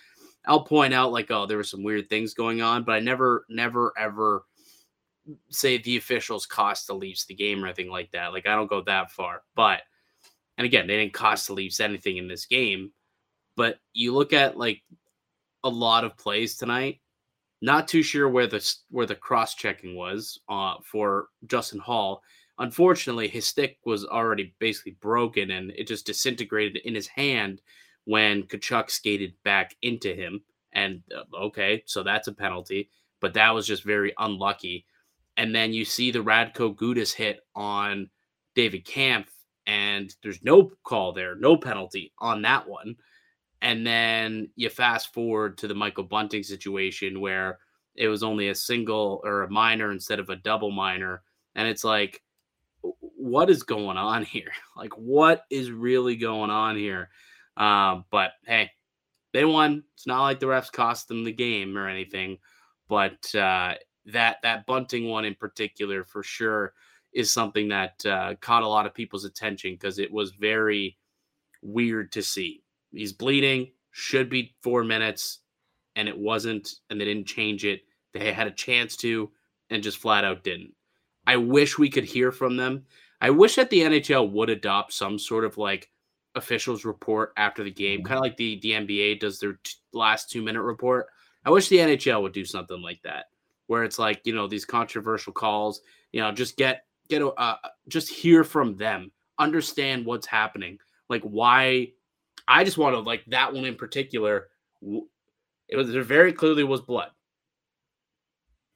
[0.47, 3.47] I'll point out like oh there were some weird things going on, but I never
[3.49, 4.45] never ever
[5.49, 8.33] say the officials cost the Leafs the game or anything like that.
[8.35, 9.43] Like I don't go that far.
[9.55, 9.81] But
[10.59, 12.93] and again, they didn't cost the Leafs anything in this game.
[13.57, 14.83] But you look at like
[15.63, 17.01] a lot of plays tonight
[17.65, 22.23] not too sure where the where the cross checking was uh, for Justin Holl.
[22.59, 27.63] Unfortunately, his stick was already basically broken, and it just disintegrated in his hand
[28.05, 30.43] when Tkachuk skated back into him.
[30.75, 32.91] And uh, okay, so that's a penalty,
[33.23, 34.85] but that was just very unlucky.
[35.39, 38.11] And then you see the Radko Gudas hit on
[38.55, 39.31] David Kampf,
[39.67, 42.97] and there's no call there, no penalty on that one.
[43.63, 47.59] And then you fast forward to the Michael Bunting situation where
[47.95, 51.23] it was only a single or a minor instead of a double minor.
[51.55, 52.23] And it's like,
[52.83, 54.53] what is going on here?
[54.77, 57.09] Like, what is really going on here?
[57.57, 58.71] Um, but hey,
[59.33, 59.85] they won.
[59.95, 62.39] It's not like the refs cost them the game or anything.
[62.89, 63.75] But uh,
[64.07, 66.75] that that bunting one in particular, for sure,
[67.15, 70.99] is something that uh, caught a lot of people's attention because it was very
[71.63, 72.63] weird to see.
[72.93, 75.39] He's bleeding, should be four minutes,
[75.97, 77.83] and it wasn't, and they didn't change it.
[78.13, 79.31] They had a chance to,
[79.71, 80.75] and just flat out didn't.
[81.27, 82.85] I wish we could hear from them.
[83.21, 85.91] I wish that the NHL would adopt some sort of like
[86.35, 90.31] officials report after the game, kind of like the, the NBA does their t- last
[90.31, 91.07] two minute report.
[91.45, 93.27] I wish the NHL would do something like that,
[93.67, 95.81] where it's like you know these controversial calls.
[96.13, 97.57] You know, just get get a uh,
[97.89, 100.79] just hear from them, understand what's happening,
[101.09, 101.93] like why.
[102.47, 104.49] I just want to like that one in particular.
[104.83, 107.11] It was there very clearly was blood.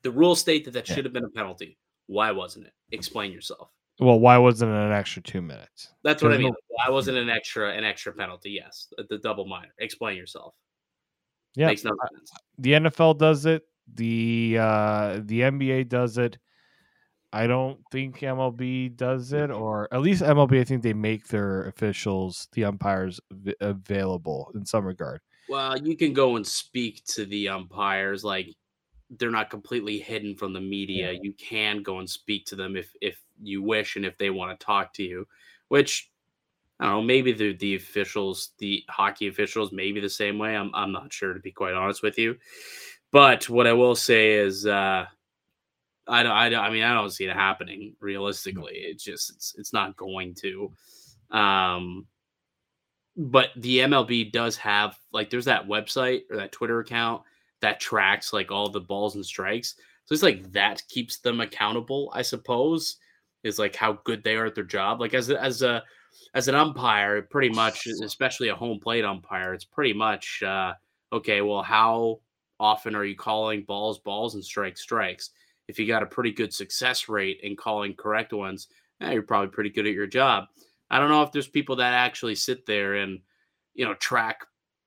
[0.03, 0.95] The rules state that that Yeah.
[0.95, 1.77] should have been a penalty.
[2.07, 2.73] Why wasn't it?
[2.93, 3.71] Explain yourself.
[4.01, 5.93] Well, why wasn't it an extra two minutes?
[6.05, 6.55] That's what I mean.
[6.69, 8.51] Why wasn't an extra an extra penalty?
[8.53, 9.75] Yes, the- the double minor.
[9.79, 10.55] Explain yourself.
[11.57, 12.31] Yeah, Makes no sense.
[12.59, 13.65] the NFL does it.
[13.95, 16.39] The uh, the NBA does it.
[17.33, 20.61] I don't think MLB does it, or at least MLB.
[20.61, 25.21] I think they make their officials, the umpires, v- available in some regard.
[25.49, 28.25] Well, you can go and speak to the umpires.
[28.25, 28.55] Like
[29.11, 31.13] they're not completely hidden from the media.
[31.13, 34.59] You can go and speak to them if if you wish and if they want
[34.59, 35.27] to talk to you.
[35.69, 36.11] Which
[36.81, 37.03] I don't know.
[37.03, 40.57] Maybe the the officials, the hockey officials, maybe the same way.
[40.57, 42.37] I'm I'm not sure to be quite honest with you.
[43.11, 45.07] But what I will say is, uh,
[46.09, 46.65] I don't, I don't.
[46.65, 48.75] I mean, I don't see it happening realistically.
[48.77, 50.73] It's just it's it's not going to.
[51.31, 52.07] Um,
[53.17, 57.23] but the MLB does have like there's that website or that Twitter account
[57.61, 59.75] that tracks like all the balls and strikes.
[60.05, 62.97] So it's like that keeps them accountable, I suppose,
[63.43, 65.01] is like how good they are at their job.
[65.01, 65.83] Like as a, as a
[66.35, 70.73] as an umpire, pretty much, especially a home plate umpire, it's pretty much uh,
[71.13, 71.41] okay.
[71.41, 72.21] Well, how
[72.61, 75.31] often are you calling balls, balls, and strikes, strikes?
[75.69, 78.69] If you got a pretty good success rate in calling correct ones,
[79.01, 80.47] eh, you're probably pretty good at your job.
[80.91, 83.21] I don't know if there's people that actually sit there and
[83.75, 84.45] you know track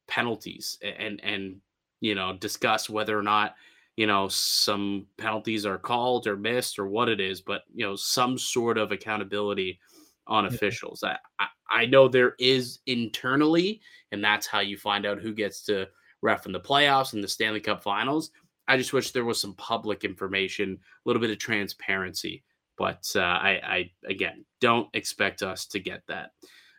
[0.08, 1.56] penalties and and
[2.02, 3.56] you know discuss whether or not
[3.96, 7.96] you know some penalties are called or missed or what it is but you know
[7.96, 9.80] some sort of accountability
[10.28, 13.80] on officials I, I i know there is internally
[14.12, 15.88] and that's how you find out who gets to
[16.22, 18.32] ref in the playoffs and the stanley cup finals
[18.74, 22.44] i just wish there was some public information a little bit of transparency
[22.78, 26.32] But uh, I, I again don't expect us to get that.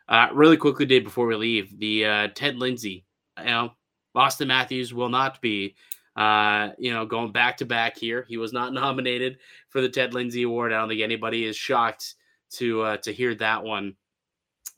[0.09, 3.05] Uh, really quickly, Dave, before we leave, the uh, Ted Lindsay,
[3.39, 3.71] you know,
[4.15, 5.75] Auston Matthews will not be,
[6.17, 8.25] uh, you know, going back to back here.
[8.27, 9.37] He was not nominated
[9.69, 10.73] for the Ted Lindsay Award.
[10.73, 12.15] I don't think anybody is shocked
[12.57, 13.95] to uh, to hear that one.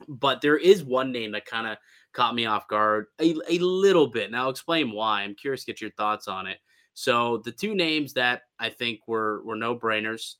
[0.06, 1.78] But there is one name that kind of
[2.12, 4.30] caught me off guard a, a little bit.
[4.30, 5.22] Now, I'll explain why.
[5.22, 6.58] I'm curious to get your thoughts on it.
[6.96, 10.36] So the two names that I think were were no brainers,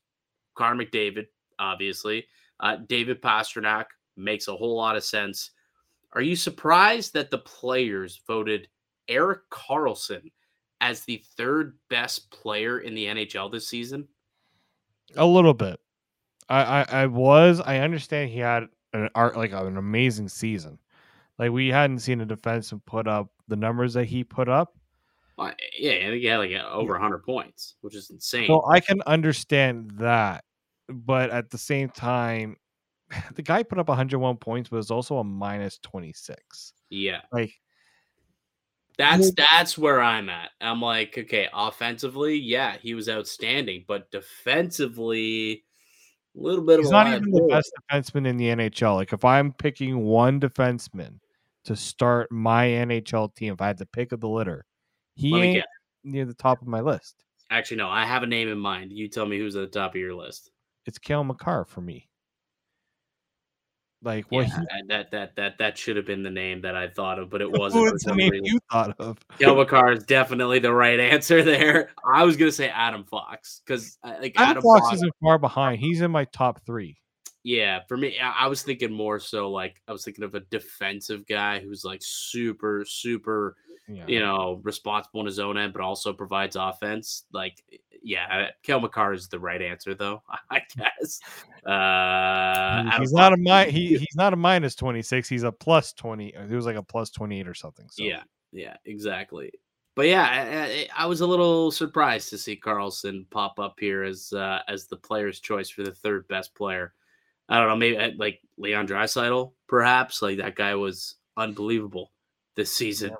[0.55, 1.27] Connor McDavid,
[1.59, 2.25] obviously,
[2.59, 3.85] uh, David Pastrnak
[4.17, 5.51] makes a whole lot of sense.
[6.13, 8.67] Are you surprised that the players voted
[9.07, 10.31] Erik Karlsson
[10.81, 14.07] as the third best player in the NHL this season?
[15.15, 15.79] A little bit.
[16.49, 17.61] I, I, I was.
[17.61, 20.79] I understand he had an art like an amazing season.
[21.37, 24.76] Like we hadn't seen a defenseman put up the numbers that he put up.
[25.37, 28.47] Yeah, I think he had like over 100 points, which is insane.
[28.47, 30.43] So I can understand that,
[30.89, 32.57] but at the same time,
[33.35, 36.73] the guy put up 101 points, but was also a minus 26.
[36.89, 37.53] Yeah, Like
[38.97, 40.49] that's that's where I'm at.
[40.59, 45.63] I'm like, okay, offensively, yeah, he was outstanding, but defensively,
[46.35, 48.95] a little bit he's of a not even the best defenseman in the NHL.
[48.95, 51.19] Like if I'm picking one defenseman
[51.65, 54.65] to start my NHL team, if I had to pick of the litter,
[55.17, 55.65] he Let ain't
[56.03, 57.23] near the top of my list.
[57.49, 58.91] Actually, no, I have a name in mind.
[58.91, 60.51] You tell me who's at the top of your list.
[60.85, 62.07] It's Cale Makar for me.
[64.03, 64.47] Like what?
[64.47, 67.29] yeah, I- that that that that should have been the name that I thought of,
[67.31, 67.93] but it wasn't.
[67.95, 68.45] is the name reason.
[68.45, 69.17] you thought of?
[69.39, 71.89] Cale Makar is definitely the right answer there.
[72.05, 75.39] I was gonna say Adam Fox because uh, like Adam, Adam, Fox Fox, isn't far
[75.39, 75.79] behind.
[75.79, 76.95] He's in my top three.
[77.43, 80.41] yeah, for me, I, I was thinking more so like I was thinking of a
[80.41, 83.55] defensive guy who's like super, super,
[83.89, 84.03] Yeah.
[84.05, 87.23] you know, responsible in his own end, but also provides offense.
[87.31, 87.63] Like,
[88.03, 91.19] yeah, Cale Makar is the right answer though, I guess.
[91.65, 96.29] Uh, he's not a mi- he, he's not a minus 26 he's a plus 20
[96.29, 98.23] it was like a plus 28 or something so Yeah,
[98.53, 99.51] yeah, exactly.
[99.95, 104.31] But yeah, I, I, was a little surprised to see Karlsson pop up here as
[104.31, 106.93] uh, as the player's choice for the third best player.
[107.49, 110.21] I don't know, maybe uh, like Leon Draisaitl, perhaps.
[110.21, 112.11] Like that guy was unbelievable
[112.55, 113.15] this season,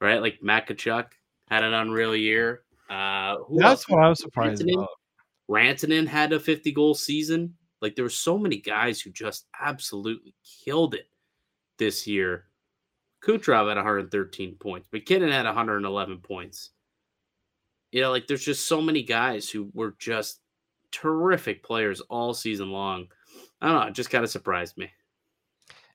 [0.00, 0.20] right?
[0.20, 1.06] Like Matt Tkachuk
[1.48, 2.62] had an unreal year.
[2.90, 3.80] Uh, who else?
[3.84, 4.74] that's what i was surprised Rantanen?
[4.74, 4.88] about
[5.50, 7.54] Rantanen had a 50 goal season.
[7.82, 10.34] Like there were so many guys who just absolutely
[10.64, 11.06] killed it
[11.78, 12.46] this year.
[13.24, 14.88] Kucherov had 113 points.
[14.92, 16.70] MacKinnon had 111 points.
[17.92, 20.40] You know, like there's just so many guys who were just
[20.92, 23.08] terrific players all season long.
[23.60, 23.86] I don't know.
[23.88, 24.90] It just kind of surprised me.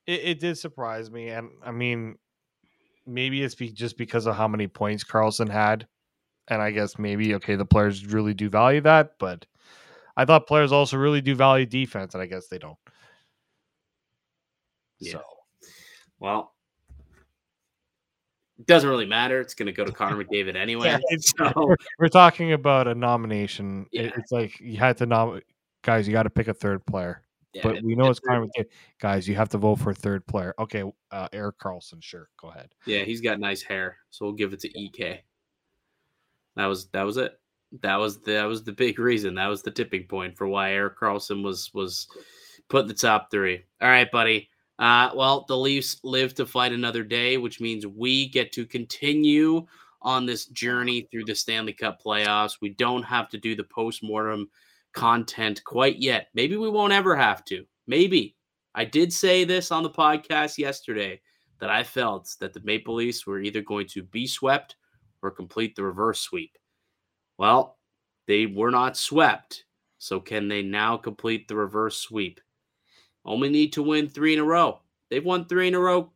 [0.07, 2.17] it, it did surprise me and i mean
[3.13, 5.87] maybe it's be, just because of how many points karlsson had
[6.47, 9.45] and i guess maybe okay the players really do value that but
[10.17, 12.77] i thought players also really do value defense and i guess they don't
[14.99, 15.13] Yeah.
[15.13, 15.21] so
[16.19, 16.53] Well,
[18.59, 19.41] it doesn't really matter.
[19.41, 20.89] It's going to go to Connor McDavid anyway.
[20.89, 24.11] Yeah, so, we're, we're talking about a nomination Yeah.
[24.15, 25.41] it's like you had to nom
[25.83, 28.27] guys you got to pick a third player yeah, but it- we know it's it-
[28.27, 28.65] Connor McDavid.
[28.99, 30.53] Guys, you have to vote for a third player.
[30.59, 32.73] Okay, uh, Erik Karlsson, sure, go ahead.
[32.85, 35.23] Yeah, he's got nice hair, so we'll give it to EK.
[36.55, 37.39] That was that was it.
[37.81, 39.35] That was the, that was the big reason.
[39.35, 42.07] That was the tipping point for why Erik Karlsson was was
[42.69, 43.63] put in the top three.
[43.81, 44.49] All right, buddy.
[44.79, 49.65] Uh, well, the Leafs live to fight another day, which means we get to continue
[50.01, 52.57] on this journey through the Stanley Cup playoffs.
[52.61, 54.49] We don't have to do the post-mortem
[54.93, 56.27] content quite yet.
[56.33, 57.65] Maybe we won't ever have to.
[57.87, 58.35] Maybe.
[58.73, 61.19] I did say this on the podcast yesterday
[61.59, 64.75] that I felt that the Maple Leafs were either going to be swept
[65.21, 66.57] or complete the reverse sweep.
[67.37, 67.77] Well,
[68.27, 69.65] they were not swept.
[69.97, 72.39] So can they now complete the reverse sweep?
[73.23, 74.79] Only need to win three in a row.
[75.09, 76.11] They've won three in a row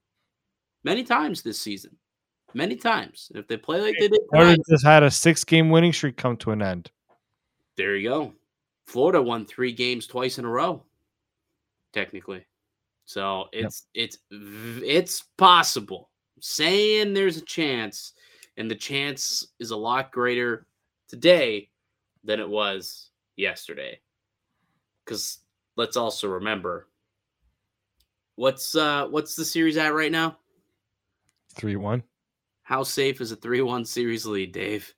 [0.83, 1.97] many times this season.
[2.53, 3.31] Many times.
[3.35, 6.37] If they play like they did tonight, just had a six game winning streak come
[6.37, 6.89] to an end.
[7.75, 8.33] there you go.
[8.85, 10.83] Florida won three games twice in a row,
[11.93, 12.45] technically.
[13.05, 16.09] So it's it's it's possible.
[16.39, 18.13] Saying there's a chance,
[18.57, 20.65] and the chance is a lot greater
[21.07, 21.69] today
[22.23, 23.99] than it was yesterday.
[25.03, 25.39] Because
[25.75, 26.87] let's also remember
[28.35, 30.37] what's uh what's the series at right now?
[31.55, 32.03] 3 1.
[32.63, 34.94] How safe is a three-one series lead, Dave?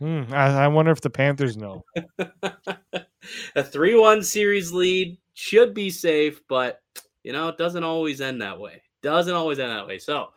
[0.00, 1.84] Hmm, I, I wonder if the Panthers know.
[3.54, 6.80] a 3 1 series lead should be safe, but
[7.22, 8.82] you know, it doesn't always end that way.
[9.02, 9.98] Doesn't always end that way.
[9.98, 10.30] So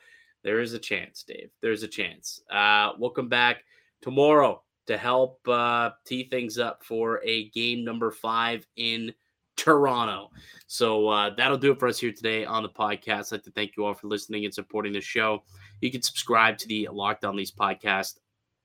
[0.44, 1.50] there is a chance, Dave.
[1.62, 2.42] There's a chance.
[2.52, 3.64] Uh, we'll come back
[4.02, 9.14] tomorrow to help uh, tee things up for a game number five in
[9.56, 10.30] Toronto.
[10.68, 13.32] So uh, that'll do it for us here today on the podcast.
[13.32, 15.44] I'd like to thank you all for listening and supporting the show.
[15.80, 18.20] You can subscribe to the Locked On Leafs podcast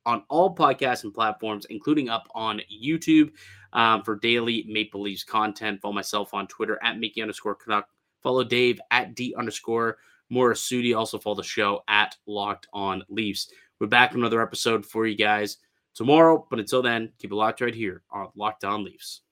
[0.06, 3.32] on all podcasts and platforms, including up on YouTube
[3.72, 5.80] um, for daily Maple Leafs content.
[5.80, 7.88] Follow myself on Twitter at Mickey underscore Canuck.
[8.22, 9.98] Follow Dave at D underscore
[10.32, 10.96] Morassutti.
[10.96, 13.50] Also follow the show at Locked On Leafs.
[13.80, 15.58] We're back with another episode for you guys
[15.94, 16.46] tomorrow.
[16.50, 19.22] But until then, keep it locked right here on Locked On Leafs.